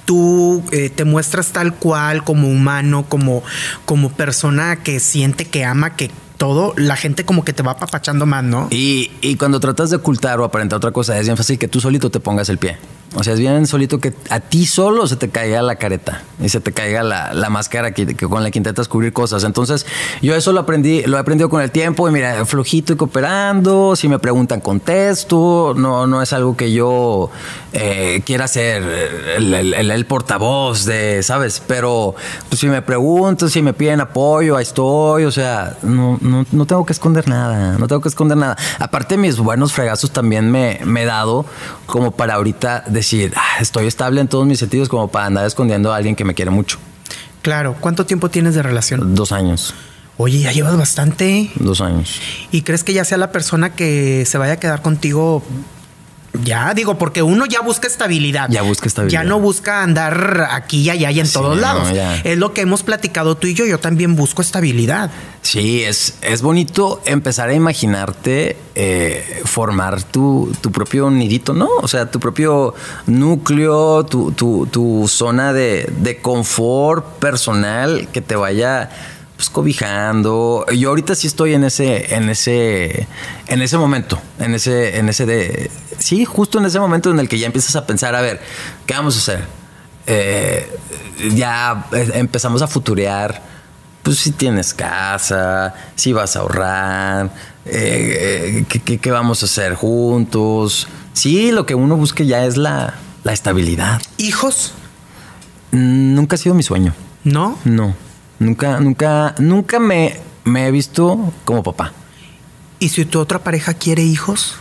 [0.04, 3.42] tú, eh, te muestras tal cual, como humano, como,
[3.84, 8.24] como persona que siente, que ama, que todo, la gente como que te va apapachando
[8.24, 8.68] más, ¿no?
[8.70, 11.80] Y, y cuando tratas de ocultar o aparentar otra cosa, es bien fácil que tú
[11.80, 12.78] solito te pongas el pie.
[13.14, 16.50] O sea, es bien solito que a ti solo se te caiga la careta y
[16.50, 19.44] se te caiga la, la máscara que, con la que intentas cubrir cosas.
[19.44, 19.86] Entonces,
[20.20, 23.96] yo eso lo aprendí, lo he aprendido con el tiempo y mira, flojito y cooperando.
[23.96, 25.72] Si me preguntan, contesto.
[25.74, 27.30] No, no es algo que yo
[27.72, 28.82] eh, quiera ser
[29.38, 31.62] el portavoz de, ¿sabes?
[31.66, 32.14] Pero
[32.50, 35.24] pues, si me preguntan, si me piden apoyo, ahí estoy.
[35.24, 37.76] O sea, no, no, no tengo que esconder nada.
[37.78, 38.56] No tengo que esconder nada.
[38.78, 41.44] Aparte, mis buenos fregazos también me, me he dado
[41.86, 45.92] como para ahorita decir, "Ah, estoy estable en todos mis sentidos, como para andar escondiendo
[45.92, 46.78] a alguien que me quiere mucho.
[47.42, 47.76] Claro.
[47.80, 49.14] ¿Cuánto tiempo tienes de relación?
[49.14, 49.74] Dos años.
[50.16, 51.50] Oye, ya llevas bastante.
[51.54, 52.20] Dos años.
[52.50, 55.42] ¿Y crees que ya sea la persona que se vaya a quedar contigo?
[56.44, 58.48] Ya, digo, porque uno ya busca estabilidad.
[58.50, 59.22] Ya busca estabilidad.
[59.22, 61.92] Ya no busca andar aquí y allá y en Sí, todos no, lados.
[61.92, 62.16] ya.
[62.16, 63.64] Es lo que hemos platicado tú y yo.
[63.66, 65.10] Yo también busco estabilidad.
[65.42, 71.68] Sí, es, es bonito empezar a imaginarte eh, formar tu, tu propio nidito, ¿no?
[71.80, 72.74] O sea, tu propio
[73.06, 78.90] núcleo, tu, tu- tu zona de, de confort personal que te vaya
[79.38, 80.66] pues, cobijando.
[80.76, 83.06] Yo ahorita sí estoy en ese, en ese,
[83.46, 87.28] en ese momento, en ese, en ese de, sí, justo en ese momento en el
[87.28, 88.40] que ya empiezas a pensar, a ver,
[88.84, 89.44] ¿qué vamos a hacer?
[90.08, 90.68] Eh,
[91.36, 93.40] ya empezamos a futurear
[94.02, 97.26] pues si tienes casa, si vas a ahorrar,
[97.66, 100.88] eh, eh, ¿qué, qué- qué vamos a hacer juntos.
[101.12, 104.00] Sí, lo que uno busca ya es la, la estabilidad.
[104.16, 104.72] ¿Hijos?
[105.70, 106.94] Nunca ha sido mi sueño.
[107.24, 107.58] ¿No?
[107.64, 107.94] No,
[108.38, 111.92] nunca, nunca, nunca me, me he visto como papá.
[112.80, 114.54] ¿Y si tu otra pareja quiere hijos?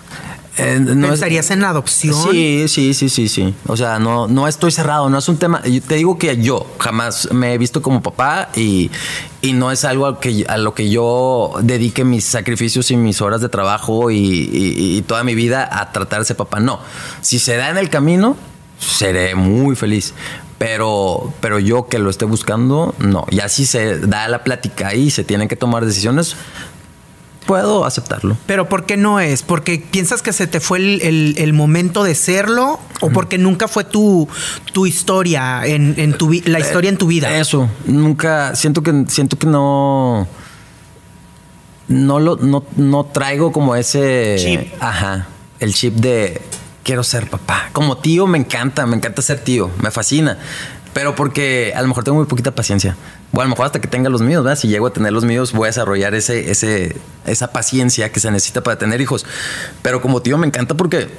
[0.60, 2.16] Eh, no es- ¿Pensarías en la adopción?
[2.32, 3.54] Sí, sí, sí, sí, sí.
[3.68, 5.62] O sea, no, no estoy cerrado, no es un tema.
[5.64, 8.90] Yo te digo que yo jamás me he visto como papá y,
[9.44, 13.22] y no es algo a, que, a lo que yo dedique mis sacrificios y mis
[13.22, 16.60] horas de trabajo y, y- y toda mi vida a tratar de ser papá.
[16.60, 16.80] No.
[17.22, 18.36] Si se da en el camino,
[18.80, 20.16] seré muy feliz.
[20.58, 23.26] Pero, pero yo que lo esté buscando, no.
[23.30, 26.36] Ya si se da la plática y se tienen que tomar decisiones,
[27.46, 28.36] puedo aceptarlo.
[28.48, 29.44] Pero ¿por qué no es?
[29.44, 32.80] ¿Porque piensas que se te fue el, el- el momento de serlo?
[33.02, 34.28] ¿O porque nunca fue tu,
[34.74, 37.38] tu historia en, en tu la historia en tu vida?
[37.38, 40.28] Eso, nunca, siento que, siento que no,
[41.88, 44.74] no lo, no, no traigo como ese, Chip.
[44.82, 45.28] ajá,
[45.60, 46.42] el chip de
[46.88, 47.70] quiero ser papá.
[47.74, 50.38] Como tío me encanta, me encanta ser tío, me fascina.
[50.94, 52.96] Pero porque a lo mejor tengo muy poquita paciencia.
[53.34, 54.58] Bueno, a lo mejor hasta que tenga los míos, ¿verdad?
[54.58, 58.32] Si llego a tener los míos, voy a desarrollar ese, ese, esa paciencia que se
[58.32, 59.26] necesita para tener hijos.
[59.82, 61.10] Pero como tío me encanta porque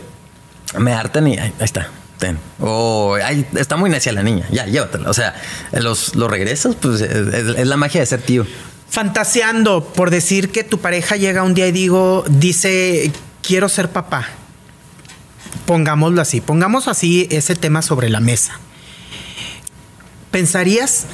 [0.79, 1.91] me hartan y ay, ahí está.
[2.19, 2.39] Ten.
[2.61, 4.47] O ay, está muy necia la niña.
[4.51, 5.11] Ya, llévatela.
[5.11, 5.35] O sea,
[5.73, 8.47] los, los regresas, pues es, es la magia de ser tío.
[8.89, 13.13] Fantaseando por decir que tu pareja llega un día y digo, dice,
[13.43, 14.29] quiero ser papá.
[15.69, 18.59] Pongámoslo así, pongamos así ese tema sobre la mesa.
[20.31, 21.05] ¿Pensarías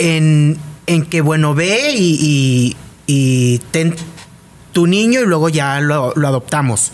[0.00, 2.76] en, en que, bueno, ve y,
[3.06, 3.94] y- ten
[4.72, 6.90] tu niño y luego ya lo, lo adoptamos?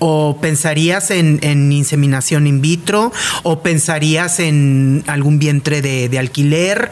[0.00, 3.10] ¿O pensarías en, en inseminación in vitro?
[3.42, 6.90] ¿O pensarías en algún vientre de, de alquiler?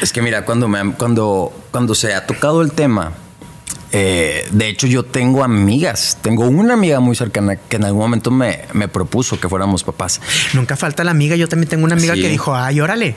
[0.00, 3.12] Es que mira, cuando, me, cuando, cuando se ha tocado el tema,
[3.96, 8.32] eh, de hecho yo tengo amigas, tengo una amiga muy cercana que en algún momento
[8.32, 10.20] me, me propuso que fuéramos papás.
[10.52, 11.36] Nunca falta la amiga.
[11.36, 12.22] Yo también tengo una amiga Sí.
[12.22, 13.14] que dijo, ay, órale.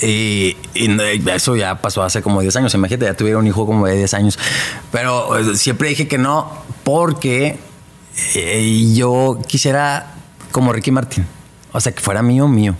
[0.00, 0.56] Y,
[1.34, 2.74] eso ya pasó hace como 10 años.
[2.74, 4.38] Imagínate, ya tuviera un hijo como de 10 años.
[4.92, 6.52] Pero eh, siempre dije que no,
[6.84, 7.58] porque
[8.36, 10.14] eh, yo quisiera
[10.52, 11.26] como Ricky Martin.
[11.72, 12.76] O sea, que fuera mío, mío.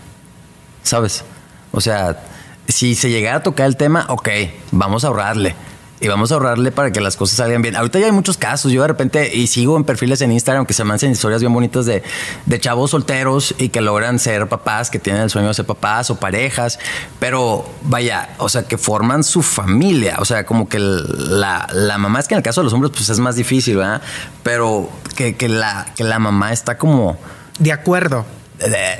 [0.83, 1.25] ¿Sabes?
[1.73, 2.23] O sea,
[2.69, 4.29] si se llegara a tocar el tema, ok,
[4.71, 5.53] vamos a ahorrarle.
[6.01, 7.75] Y vamos a ahorrarle para que las cosas salgan bien.
[7.75, 8.71] Ahorita ya hay muchos casos.
[8.71, 11.53] Yo de repente, y sigo en perfiles en Instagram que se me hacen historias bien
[11.53, 12.01] bonitas de,
[12.47, 16.09] de chavos solteros y que logran ser papás, que tienen el sueño de ser papás
[16.09, 16.79] o parejas.
[17.19, 20.15] Pero vaya, o sea, que forman su familia.
[20.17, 22.91] O sea, como que la, la mamá, es que en el caso de los hombres,
[22.95, 24.01] pues es más difícil, ¿verdad?
[24.41, 27.19] Pero que, que la, que la mamá está como.
[27.59, 28.25] De acuerdo.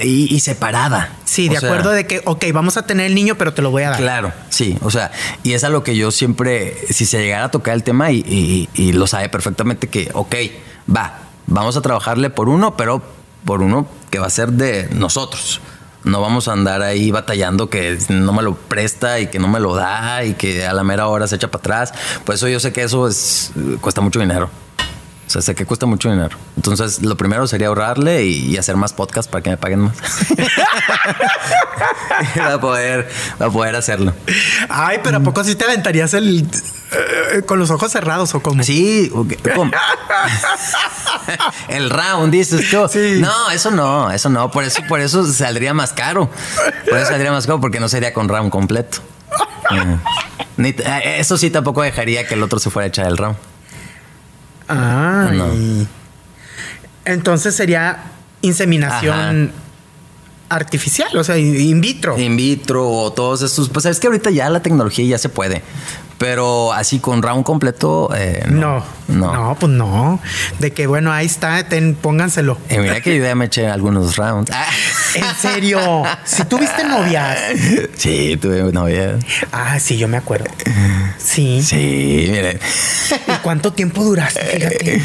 [0.04, 1.14] Y, y separada.
[1.26, 3.62] Sí, de O sea, acuerdo de que, ok, vamos a tener el niño, pero te
[3.62, 4.00] lo voy a dar.
[4.00, 5.12] Claro, sí, o sea,
[5.44, 8.20] y es a lo que yo siempre, si se llegara a tocar el tema y,
[8.28, 10.36] y- y lo sabe perfectamente que, ok,
[10.96, 13.02] va, vamos a trabajarle por uno, pero
[13.46, 15.62] por uno que va a ser de nosotros.
[16.04, 19.60] No vamos a andar ahí batallando que no me lo presta y que no me
[19.60, 21.94] lo da y que a la mera hora se echa para atrás.
[22.26, 23.52] Por eso yo sé que eso es,
[23.82, 24.50] cuesta mucho dinero.
[25.32, 26.38] O sea, sé que cuesta mucho dinero.
[26.58, 29.96] Entonces, lo primero sería ahorrarle y, y hacer más podcasts para que me paguen más.
[32.36, 34.14] para poder, para poder hacerlo.
[34.68, 36.46] Ay, pero ¿a poco sí te aventarías el
[36.92, 38.62] eh, con los ojos cerrados o cómo?
[38.62, 39.10] Sí,
[41.70, 42.90] el round, dices tú.
[42.90, 43.20] Sí.
[43.22, 44.52] No, eso no, eso no.
[44.52, 46.30] Por eso, por eso saldría más caro.
[46.90, 48.98] Por eso saldría más caro porque no sería con round completo.
[50.58, 53.36] Eh, eh, eso sí tampoco dejaría que el otro se fuera a echar el round.
[54.68, 55.38] Ay.
[55.38, 55.88] No.
[57.06, 58.04] Entonces sería
[58.42, 59.52] inseminación
[60.50, 62.18] artificial, o sea, in vitro.
[62.18, 63.70] In vitro o todos estos.
[63.70, 65.64] Pues es que ahorita ya la tecnología ya se puede.
[66.22, 69.34] Pero así con round completo, eh, No, no.
[69.34, 70.20] no, pues no.
[70.60, 72.60] De que bueno, ahí está, ten, pónganselo.
[72.70, 74.52] Y mira que yo ya me eché algunos rounds.
[74.54, 74.68] Ah.
[75.16, 77.38] En serio, si tuviste novias.
[77.96, 79.18] Sí, tuve una novia.
[79.52, 80.46] Ah, sí, yo me acuerdo.
[81.18, 81.62] Sí.
[81.64, 82.60] Sí, miren.
[83.28, 84.40] ¿Y cuánto tiempo duraste?
[84.42, 85.02] Fíjate.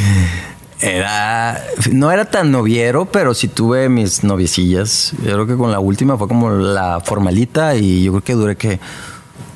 [0.80, 1.60] Era.
[1.90, 5.12] No era tan noviero, pero sí tuve mis noviecillas.
[5.24, 8.56] Yo creo que con la última fue como la formalita y yo creo que duré
[8.56, 8.78] que.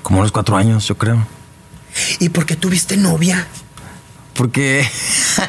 [0.02, 1.18] Como unos cuatro años, yo creo.
[2.18, 3.46] ¿Y por qué tuviste novia?
[4.34, 4.88] Porque.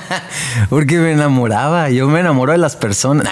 [0.70, 1.90] Porque me enamoraba.
[1.90, 3.28] Yo me enamoro de las personas.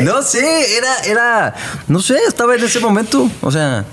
[0.00, 1.54] No sé, era, era.
[1.88, 3.28] No sé, estaba en ese momento.
[3.40, 3.84] O sea.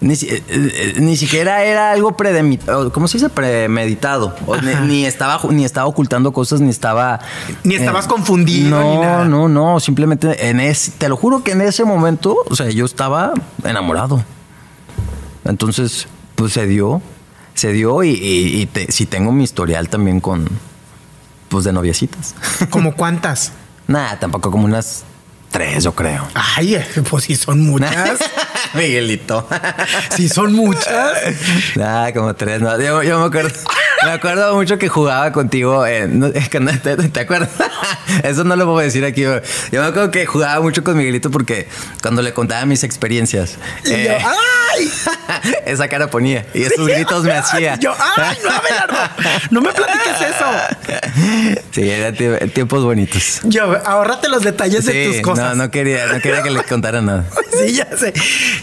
[0.00, 2.92] Ni, eh, eh, ni siquiera era algo premeditado.
[2.92, 3.30] ¿Cómo se dice?
[3.30, 4.36] Premeditado.
[4.82, 7.20] Ni, estaba, ni estaba ocultando cosas, ni estaba.
[7.48, 9.24] eh, Ni estabas confundido, No, ni nada.
[9.24, 9.80] no, no.
[9.80, 10.90] Simplemente en ese.
[10.90, 13.32] Te lo juro que en ese momento, o sea, yo estaba
[13.64, 14.22] enamorado.
[15.44, 17.02] Entonces, pues se dio.
[17.54, 20.48] Se dio y, y, y te- sí tengo mi historial también con.
[21.48, 22.34] Pues de noviecitas.
[22.70, 23.52] ¿Como cuántas?
[23.86, 25.04] Nada, tampoco como unas
[25.50, 26.26] tres, yo creo.
[26.34, 26.76] Ay,
[27.10, 28.18] pues sí son muchas.
[28.74, 29.46] Miguelito.
[30.16, 31.12] Sí son muchas.
[31.76, 32.60] Nada, como tres.
[32.60, 32.80] No.
[32.80, 33.54] Yo, yo me acuerdo.
[34.04, 36.18] Me acuerdo mucho que jugaba contigo en.
[36.20, 37.50] no, es que no, ¿te, te acuerdas?
[38.22, 39.22] Eso no lo puedo decir aquí.
[39.22, 39.40] Yo
[39.72, 41.68] me acuerdo que jugaba mucho con Miguelito porque
[42.02, 43.56] cuando le contaba mis experiencias.
[43.84, 44.90] Y yo, eh, ¡ay!
[45.66, 47.76] esa cara ponía y esos gritos me hacía.
[47.80, 48.96] Yo, ¡ay, no, Abelardo!
[49.50, 51.60] No me platiques eso.
[51.70, 53.40] Sí, eran tie- tiempos bonitos.
[53.44, 55.56] Yo, ahórrate los detalles de tus cosas.
[55.56, 57.24] no, no quería, no quería que le contara nada.
[57.52, 58.12] Sí, ya sé.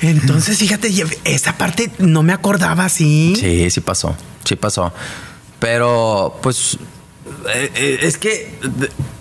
[0.01, 0.89] Entonces, fíjate,
[1.25, 3.35] esa parte no me acordaba así.
[3.39, 4.93] Sí, sí pasó, sí pasó.
[5.61, 6.77] Pero, pues,
[7.53, 8.51] eh, eh, es que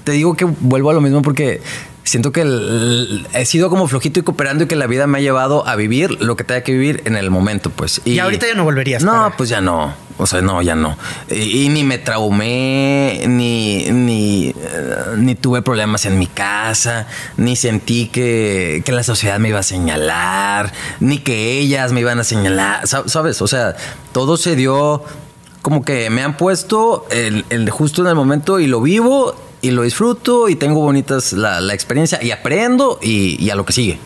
[0.04, 1.60] te digo que vuelvo a lo mismo porque
[2.02, 5.20] siento que el- he sido como flojito y cooperando y que la vida me ha
[5.20, 8.00] llevado a vivir lo que tenga que vivir en el momento, pues.
[8.06, 9.94] Y ahorita ya no volverías No, para- pues ya no.
[10.16, 10.96] O sea, no, ya no.
[11.30, 14.54] Y, y ni me traumé, ni, ni, eh,
[15.18, 19.62] ni tuve problemas en mi casa, ni sentí que, que la sociedad me iba a
[19.62, 22.86] señalar, ni que ellas me iban a señalar.
[22.88, 23.40] Sa- ¿Sabes?
[23.42, 23.76] O sea,
[24.12, 25.02] todo se dio
[25.62, 29.72] como que me han puesto el, el justo en el momento y lo vivo y
[29.72, 33.72] lo disfruto y tengo bonitas la, la experiencia y aprendo y, y a lo que
[33.72, 33.98] sigue.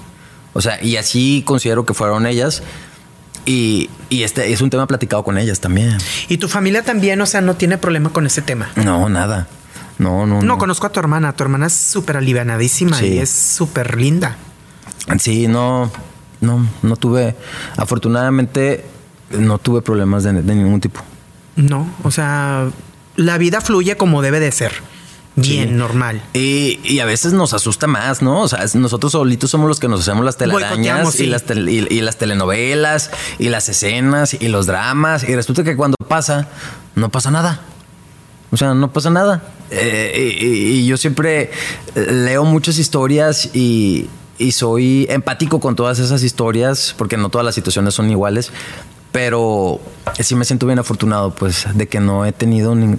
[0.52, 2.62] O sea, y así considero que fueron ellas.
[3.46, 5.98] Y, y este es un tema platicado con ellas también.
[6.28, 8.70] Y tu familia también, o sea, no tiene problema con ese tema.
[8.76, 9.48] No, nada.
[9.98, 10.58] No, no, No, no.
[10.58, 11.34] conozco a tu hermana.
[11.34, 13.06] Tu hermana es súper alivianadísima Sí.
[13.06, 14.36] y es súper linda.
[15.20, 15.90] Sí, no,
[16.40, 17.36] no, no tuve.
[17.76, 18.84] Afortunadamente,
[19.38, 21.00] no tuve problemas de, de ningún tipo.
[21.56, 22.68] No, o sea,
[23.16, 24.72] la vida fluye como debe de ser.
[25.36, 25.74] Bien, Sí.
[25.74, 26.22] normal.
[26.32, 28.42] Y, y a veces nos asusta más, ¿no?
[28.42, 31.24] O sea, nosotros solitos somos los que nos hacemos las telarañas sí.
[31.24, 35.24] y, las y- y las telenovelas y las escenas y los dramas.
[35.28, 36.46] Y resulta que cuando pasa,
[36.94, 37.60] no pasa nada.
[38.52, 39.42] O sea, no pasa nada.
[39.72, 41.50] Eh, y, yo siempre
[41.96, 44.08] eh, leo muchas historias y
[44.52, 48.52] soy empático con todas esas historias, porque no todas las situaciones son iguales.
[49.14, 49.80] Pero
[50.18, 52.98] sí me siento bien afortunado, pues, de que no he tenido nin-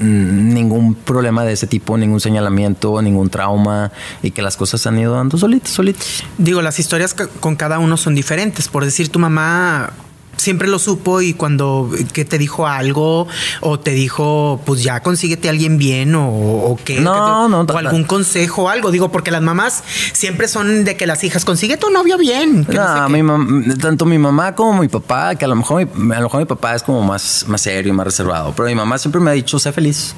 [0.00, 3.92] ningún problema de ese tipo, ningún señalamiento, ningún trauma
[4.24, 6.24] y que las cosas han ido dando solitas, solitas.
[6.36, 8.66] Digo, las historias con cada uno son diferentes.
[8.66, 9.92] Por decir, tu mamá
[10.36, 13.26] siempre lo supo y cuando que te dijo algo
[13.60, 17.00] o te dijo, pues ya consíguete a alguien bien o, o qué.
[17.00, 18.90] No, no, O algún consejo o algo.
[18.90, 19.82] Digo, porque las mamás
[20.12, 22.64] siempre son de que las hijas consigue tu novio bien.
[22.64, 25.56] que no sé No, mi mam- tanto mi mamá como mi papá, que a lo
[25.56, 28.52] mejor mi, a lo mejor mi papá es como más, más serio y más reservado,
[28.56, 30.14] pero mi mamá siempre me ha dicho, sé feliz.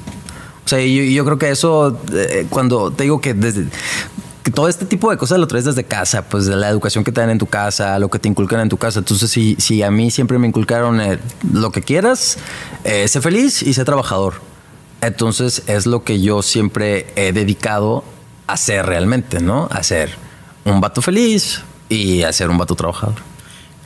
[0.65, 3.67] O sea, yo, yo creo que eso, eh, cuando te digo que desde
[4.47, 7.11] que todo este tipo de cosas lo traes desde casa, pues de la educación que
[7.11, 8.99] te dan en tu casa, lo que te inculcan en tu casa.
[8.99, 11.19] Entonces, si, si a mí siempre me inculcaron eh,
[11.51, 12.37] lo que quieras,
[12.85, 14.35] eh, sé feliz y sé trabajador.
[15.01, 18.05] Entonces, es lo que yo siempre he dedicado
[18.47, 19.67] a hacer realmente, ¿no?
[19.69, 20.11] A ser
[20.63, 23.15] un vato feliz y a ser un vato trabajador.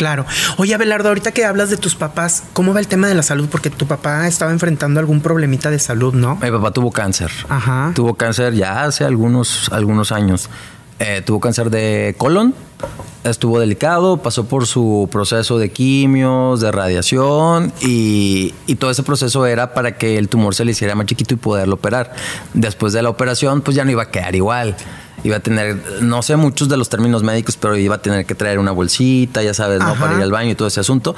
[0.01, 0.25] Claro.
[0.57, 3.47] Oye, Abelardo, ahorita que hablas de tus papás, ¿cómo va el tema de la salud?
[3.51, 6.37] Porque tu papá estaba enfrentando algún problemita de salud, ¿no?
[6.37, 7.29] Mi papá tuvo cáncer.
[7.49, 7.91] Ajá.
[7.93, 10.49] Tuvo cáncer ya hace algunos, algunos años.
[10.97, 12.55] Eh, tuvo cáncer de colon
[13.23, 19.45] estuvo delicado, pasó por su proceso de quimios, de radiación y, y, todo ese proceso
[19.45, 22.15] era para que el tumor se le hiciera más chiquito y poderlo operar.
[22.55, 24.75] Después de la operación, pues ya no iba a quedar igual.
[25.23, 28.35] Iba a tener, no sé muchos de los términos médicos, pero iba a tener que
[28.35, 29.95] traer una bolsita, ya sabes, ¿no?
[29.95, 31.15] Para ir al baño y todo ese asunto.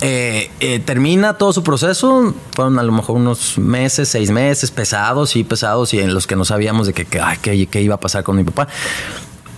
[0.00, 5.36] Eh, eh, termina todo su proceso, fueron a lo mejor unos meses, seis meses, pesados
[5.36, 8.36] y pesados y en los que no sabíamos de que, qué iba a pasar con
[8.36, 8.68] mi papá.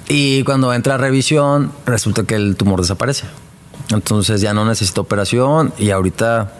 [0.08, 3.24] Y cuando entra a revisión, resulta que el tumor desaparece.
[3.90, 6.52] Entonces ya no necesita operación y ahorita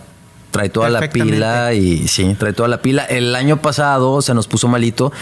[0.51, 3.05] trae toda la pila y sí, trae toda la pila.
[3.05, 5.13] El año pasado se nos puso malito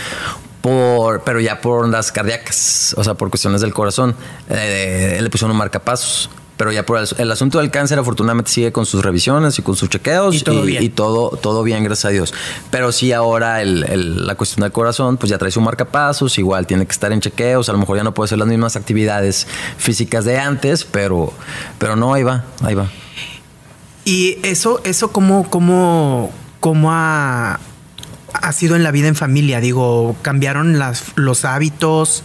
[0.63, 4.15] por, pero ya por ondas cardíacas, o sea, por cuestiones del corazón.
[4.49, 6.31] Eh, le pusieron un marcapasos
[6.63, 9.89] pero ya por el, asunto del cáncer afortunadamente sigue con sus revisiones y con sus
[9.89, 10.81] chequeos y todo, bien.
[10.81, 12.35] Y todo, todo bien, gracias a Dios.
[12.71, 16.93] Pero sí ahora la cuestión del corazón, pues ya trae su marcapasos, igual tiene que
[16.93, 20.39] estar en chequeos, a lo mejor ya no puede hacer las mismas actividades físicas de
[20.39, 21.33] antes, pero,
[21.79, 22.89] pero no, ahí va, ahí va.
[24.05, 27.59] Y eso, eso cómo, cómo, cómo ha,
[28.33, 29.61] ha sido en la vida en familia?
[29.61, 32.23] Digo, cambiaron las, los hábitos,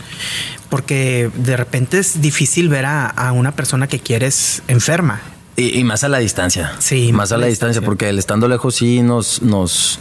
[0.70, 5.22] porque de repente es difícil ver a, una persona que quieres enferma.
[5.56, 6.74] Y, más a la distancia.
[6.80, 7.12] Sí.
[7.14, 10.00] Más a la distancia, porque el estando lejos sí nos, nos,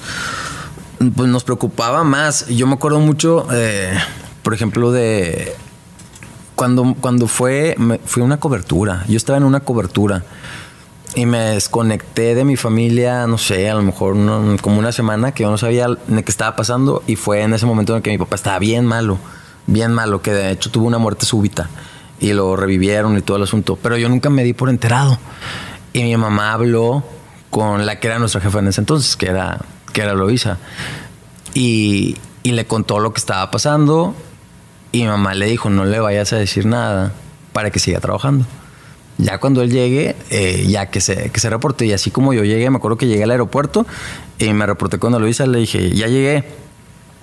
[1.14, 2.46] pues nos preocupaba más.
[2.48, 3.96] Yo me acuerdo mucho, eh,
[4.42, 5.54] por ejemplo, de
[6.54, 9.04] cuando, cuando fue, fue una cobertura.
[9.08, 10.24] Yo estaba en una cobertura
[11.16, 14.14] y me desconecté de mi familia, no sé, a lo mejor
[14.60, 17.96] como una semana que yo no sabía qué estaba pasando y fue en ese momento
[17.96, 19.18] en que mi papá estaba bien malo
[19.66, 21.68] bien malo, que de hecho tuvo una muerte súbita
[22.20, 23.76] y lo revivieron y todo el asunto.
[23.76, 25.18] Pero yo nunca me di por enterado.
[25.92, 27.04] Y mi mamá habló
[27.50, 29.60] con la que era nuestra jefa en ese entonces, que era,
[29.92, 30.58] que era Loisa.
[31.54, 34.14] Y, y le contó lo que estaba pasando.
[34.92, 37.12] Y mi mamá le dijo, no le vayas a decir nada
[37.52, 38.46] para que siga trabajando.
[39.18, 41.86] Ya cuando él llegue, eh, ya que se, que se reporte.
[41.86, 43.86] Y así como yo llegué, me acuerdo que llegué al aeropuerto
[44.38, 46.44] y me reporté con Luisa, le dije, ya llegué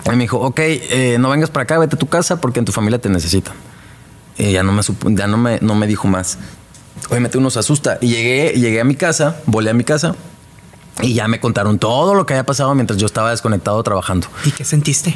[0.05, 2.65] y me dijo, ok, eh, no vengas para acá, vete a tu casa porque en
[2.65, 3.53] tu familia te necesitan.
[4.37, 4.81] Y ya no me,
[5.15, 6.39] ya no me, no me dijo más.
[7.09, 7.99] Obviamente uno se asusta.
[8.01, 10.15] Y llegué, llegué a mi casa, volé a mi casa
[11.01, 14.27] y ya me contaron todo lo que había pasado mientras yo estaba desconectado trabajando.
[14.45, 15.15] ¿Y qué sentiste?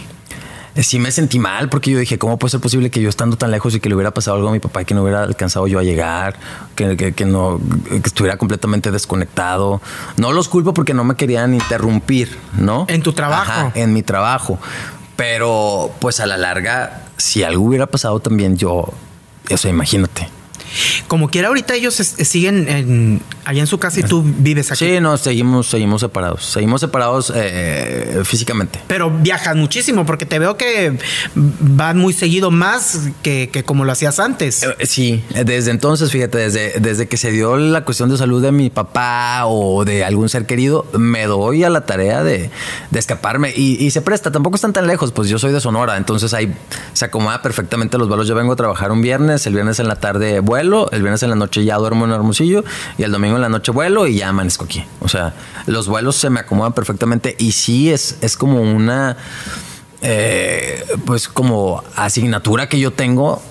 [0.81, 3.51] Sí me sentí mal porque yo dije, ¿cómo puede ser posible que yo estando tan
[3.51, 5.67] lejos y que le hubiera pasado algo a mi papá y que no hubiera alcanzado
[5.67, 6.35] yo a llegar,
[6.75, 7.59] que, que, no
[7.89, 9.81] que estuviera completamente desconectado?
[10.17, 12.85] No los culpo porque no me querían interrumpir, ¿no?
[12.89, 13.71] En tu trabajo.
[13.75, 14.59] en mi trabajo.
[15.15, 18.93] Pero pues a la larga, si algo hubiera pasado también yo,
[19.49, 20.29] eso imagínate.
[21.07, 24.85] Como quiera, ahorita ellos siguen en, allá en su casa y tú vives aquí.
[24.85, 26.45] Sí, no, seguimos, seguimos separados.
[26.45, 28.79] Seguimos separados eh, físicamente.
[28.87, 30.97] Pero viajas muchísimo porque te veo que
[31.35, 34.63] van muy seguido más que, como lo hacías antes.
[34.63, 38.51] Eh, sí, desde entonces, fíjate, desde, desde que se dio la cuestión de salud de
[38.51, 42.49] mi papá o de algún ser querido, me doy a la tarea de,
[42.93, 44.31] escaparme y, se presta.
[44.31, 46.53] Tampoco están tan lejos, pues yo soy de Sonora, entonces ahí
[46.93, 48.27] se acomoda perfectamente los vuelos.
[48.27, 50.39] Yo vengo a trabajar un viernes, el viernes en la tarde
[50.91, 52.63] el viernes en la noche ya duermo en Hermosillo
[52.97, 54.83] y el domingo en la noche vuelo y ya amanezco aquí.
[54.99, 55.33] O sea,
[55.65, 59.17] los vuelos se me acomodan perfectamente y sí es, es como una,
[60.01, 63.41] eh, pues como asignatura que yo tengo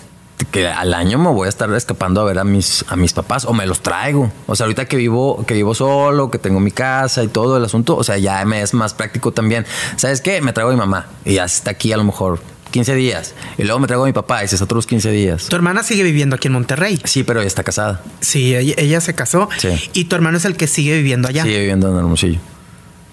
[0.51, 3.45] que al año me voy a estar escapando a ver a mis, a mis papás
[3.47, 4.31] o me los traigo.
[4.47, 7.64] O sea, ahorita que vivo, que vivo solo, que tengo mi casa y todo el
[7.64, 9.67] asunto, o sea, ya me es más práctico también.
[9.97, 10.41] ¿Sabes qué?
[10.43, 12.39] Me traigo a mi mamá y ya está aquí a lo mejor
[12.77, 13.35] 15 días.
[13.57, 15.47] Y luego me traigo a mi papá y es otros 15 días.
[15.47, 17.01] Tu hermana sigue viviendo aquí en Monterrey.
[17.05, 18.03] Sí, pero ella está casada.
[18.20, 19.49] Sí, ella, se casó.
[19.57, 19.70] Sí.
[19.95, 21.45] Y tu hermano es el que sigue viviendo allá.
[21.45, 22.39] Sigue viviendo en Hermosillo.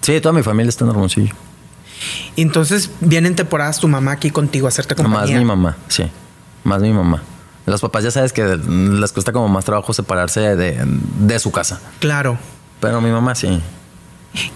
[0.02, 1.34] Sí, toda mi familia está en Hermosillo.
[2.36, 5.36] Entonces, vienen temporadas tu mamá aquí contigo a hacerte compañía.
[5.36, 6.04] Más mi mamá, sí.
[6.62, 7.22] Más mi mamá.
[7.64, 10.84] Los papás ya sabes que les cuesta como más trabajo separarse de,
[11.20, 11.80] de su casa.
[12.00, 12.36] Claro.
[12.80, 13.62] Pero mi mamá sí.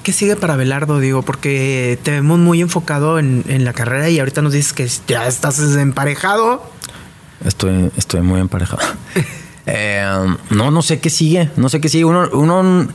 [0.02, 0.98] ¿Qué sigue para Belardo?
[0.98, 5.26] Digo, porque te vemos muy enfocado en, la carrera y ahorita nos dices que ya
[5.26, 6.62] estás emparejado.
[7.44, 8.82] Estoy, estoy muy emparejado.
[9.70, 10.02] Eh,
[10.48, 11.50] no, no sé qué sigue.
[11.56, 12.06] No sé qué sigue.
[12.06, 12.88] Uno,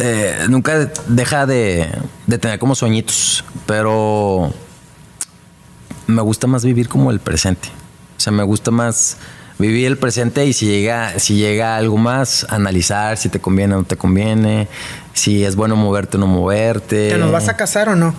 [0.00, 1.88] eh, nunca deja de,
[2.26, 4.52] de tener como sueñitos, pero
[6.08, 7.68] me gusta más vivir como el presente.
[8.16, 9.18] O sea, me gusta más
[9.58, 13.78] vivir el presente y si llega, si llega algo más, analizar si te conviene o
[13.78, 14.68] no te conviene,
[15.16, 17.10] si es bueno moverte o no moverte.
[17.10, 18.14] ¿Te nos vas a casar o no?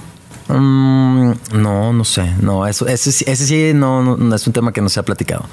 [0.49, 2.33] Mm, no, no sé.
[2.41, 5.45] No, eso, ese, ese sí no, no, es un tema que no se ha platicado.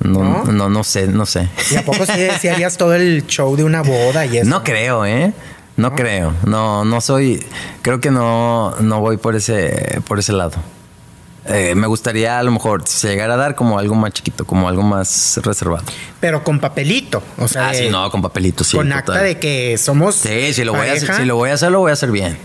[0.00, 1.48] No, no, no, sé, no sé.
[1.70, 2.04] ¿Y a poco
[2.40, 4.50] si, harías todo el show de una boda y eso?
[4.50, 5.32] No creo, ¿eh?
[5.76, 6.34] No, creo.
[6.44, 7.44] No, no soy.
[7.82, 10.54] Creo que no, no voy por ese, por ese lado.
[11.46, 14.44] Eh, me gustaría a lo mejor si se llegara a dar como algo más chiquito,
[14.46, 15.84] como algo más reservado.
[16.20, 17.22] Pero con papelito.
[17.38, 18.76] O sea, ah, sí, no, con papelito, sí.
[18.76, 18.98] con total.
[19.00, 20.14] acta de que somos.
[20.16, 22.10] Sí, si lo, voy a hacer, si lo voy a hacer, lo voy a hacer
[22.10, 22.38] bien.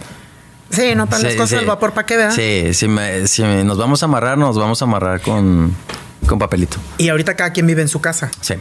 [0.70, 1.56] Sí, no para las Sí, cosas sí.
[1.58, 2.32] al vapor para que vean.
[2.32, 5.74] Sí, si, me- si me- nos vamos a amarrar, nos vamos a amarrar con,
[6.28, 6.78] con papelito.
[6.98, 8.30] Y ahorita cada quien vive en su casa.
[8.42, 8.56] Sí.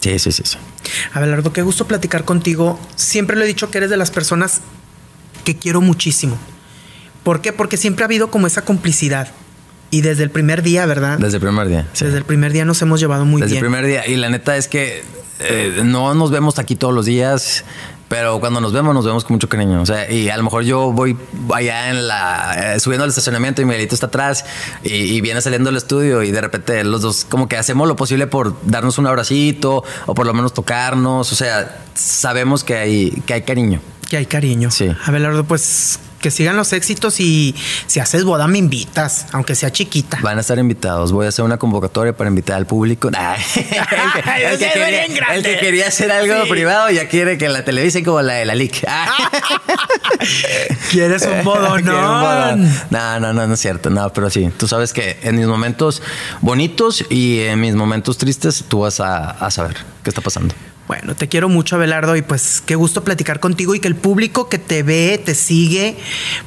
[0.00, 0.58] Sí, sí, sí, sí.
[1.12, 2.78] Abelardo, qué gusto platicar contigo.
[2.96, 4.60] Siempre le he dicho que eres de las personas
[5.44, 6.36] que quiero muchísimo.
[7.24, 7.52] ¿Por qué?
[7.52, 9.28] Porque siempre ha habido como esa complicidad.
[9.90, 11.18] Y desde el primer día, ¿verdad?
[11.18, 11.86] Desde el primer día.
[11.92, 12.04] sí.
[12.04, 13.64] Desde el primer día nos hemos llevado muy Desde bien.
[13.64, 14.06] el primer día.
[14.06, 15.02] Y la neta es que
[15.40, 17.64] eh, no nos vemos aquí todos los días,
[18.08, 19.80] pero cuando nos vemos, nos vemos con mucho cariño.
[19.82, 21.16] O sea, y a lo mejor yo voy
[21.54, 22.74] allá en la.
[22.74, 24.44] eh, subiendo al estacionamiento y Miguelito está atrás
[24.82, 27.94] y, y viene saliendo del estudio y de repente los dos, como que hacemos lo
[27.96, 31.30] posible por darnos un abracito o por lo menos tocarnos.
[31.32, 33.80] O sea, sabemos que hay, que hay cariño.
[34.08, 34.70] Que hay cariño.
[34.72, 34.90] Sí.
[35.04, 37.54] Abelardo, pues que sigan los éxitos y
[37.86, 40.18] si haces boda me invitas, aunque sea chiquita.
[40.22, 41.12] Van a estar invitados.
[41.12, 43.10] Voy a hacer una convocatoria para invitar al público.
[43.14, 43.34] Nah.
[43.34, 45.36] el, que, el que Ay, quería, bien grande.
[45.36, 46.50] el que quería hacer algo Sí.
[46.50, 48.86] privado ya quiere que la televisen como la de la LIC.
[50.90, 51.84] ¿Quieres un bodón.
[51.84, 53.90] No, no, no, no es cierto.
[53.90, 54.50] No, pero sí.
[54.56, 56.00] Tú sabes que en mis momentos
[56.40, 60.54] bonitos y en mis momentos tristes tú vas a, a saber qué está pasando.
[60.86, 64.50] Bueno, te quiero mucho, Abelardo, y pues qué gusto platicar contigo y que el público
[64.50, 65.96] que te ve, te sigue,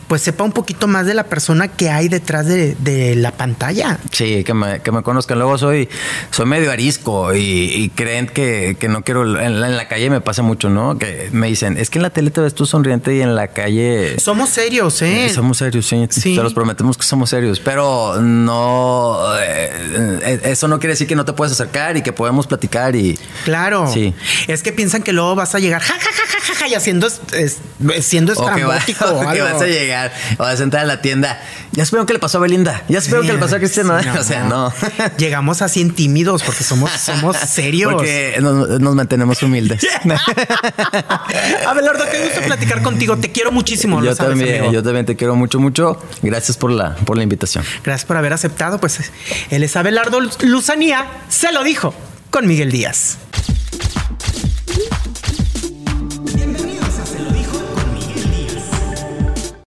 [0.07, 3.97] pues sepa un poquito más de la persona que hay detrás de, de la pantalla.
[4.11, 5.39] Sí, que me, que me conozcan.
[5.39, 5.89] Luego soy,
[6.30, 9.23] soy medio arisco y, y creen que, que no quiero.
[9.39, 10.99] En la, en la calle me pasa mucho, ¿no?
[10.99, 13.47] Que me dicen, es que en la tele te ves tú sonriente y en la
[13.47, 14.19] calle.
[14.19, 15.26] Somos serios, ¿eh?
[15.26, 16.05] Eh, Somos serios, sí.
[16.11, 16.35] Sí.
[16.35, 19.18] Te los prometemos que somos serios, pero no.
[19.39, 22.95] eh, eh, eso no quiere decir que no te puedes acercar y que podemos platicar
[22.95, 23.18] y.
[23.45, 23.89] Claro.
[23.91, 24.14] Sí.
[24.48, 26.74] Es que piensan que luego vas a llegar ja, ja, ja, ja, ja, ja, y
[26.76, 27.58] haciendo es- es-
[28.06, 30.84] siendo O que, va- estrambótico o o que vas a llegar o vas a entrar
[30.84, 31.41] a la tienda.
[31.72, 32.84] Ya supieron que le pasó a Belinda.
[32.88, 34.02] Ya supieron que le pasó a Cristiano.
[34.02, 34.74] Sí, o sea, no.
[35.18, 37.94] Llegamos así en tímidos porque somos, somos serios.
[37.94, 39.86] Porque nos, nos mantenemos humildes.
[41.68, 43.18] Abelardo, qué gusto platicar contigo.
[43.18, 44.04] Te quiero muchísimo.
[44.04, 44.74] yo sabes, también, amigo.
[44.74, 46.02] yo también te quiero mucho, mucho.
[46.22, 47.64] Gracias por la, por la invitación.
[47.84, 48.80] Gracias por haber aceptado.
[48.80, 48.99] Pues
[49.49, 51.06] él es Abelardo Luzanía.
[51.30, 51.94] Se lo dijo
[52.30, 53.18] con Miguel Díaz.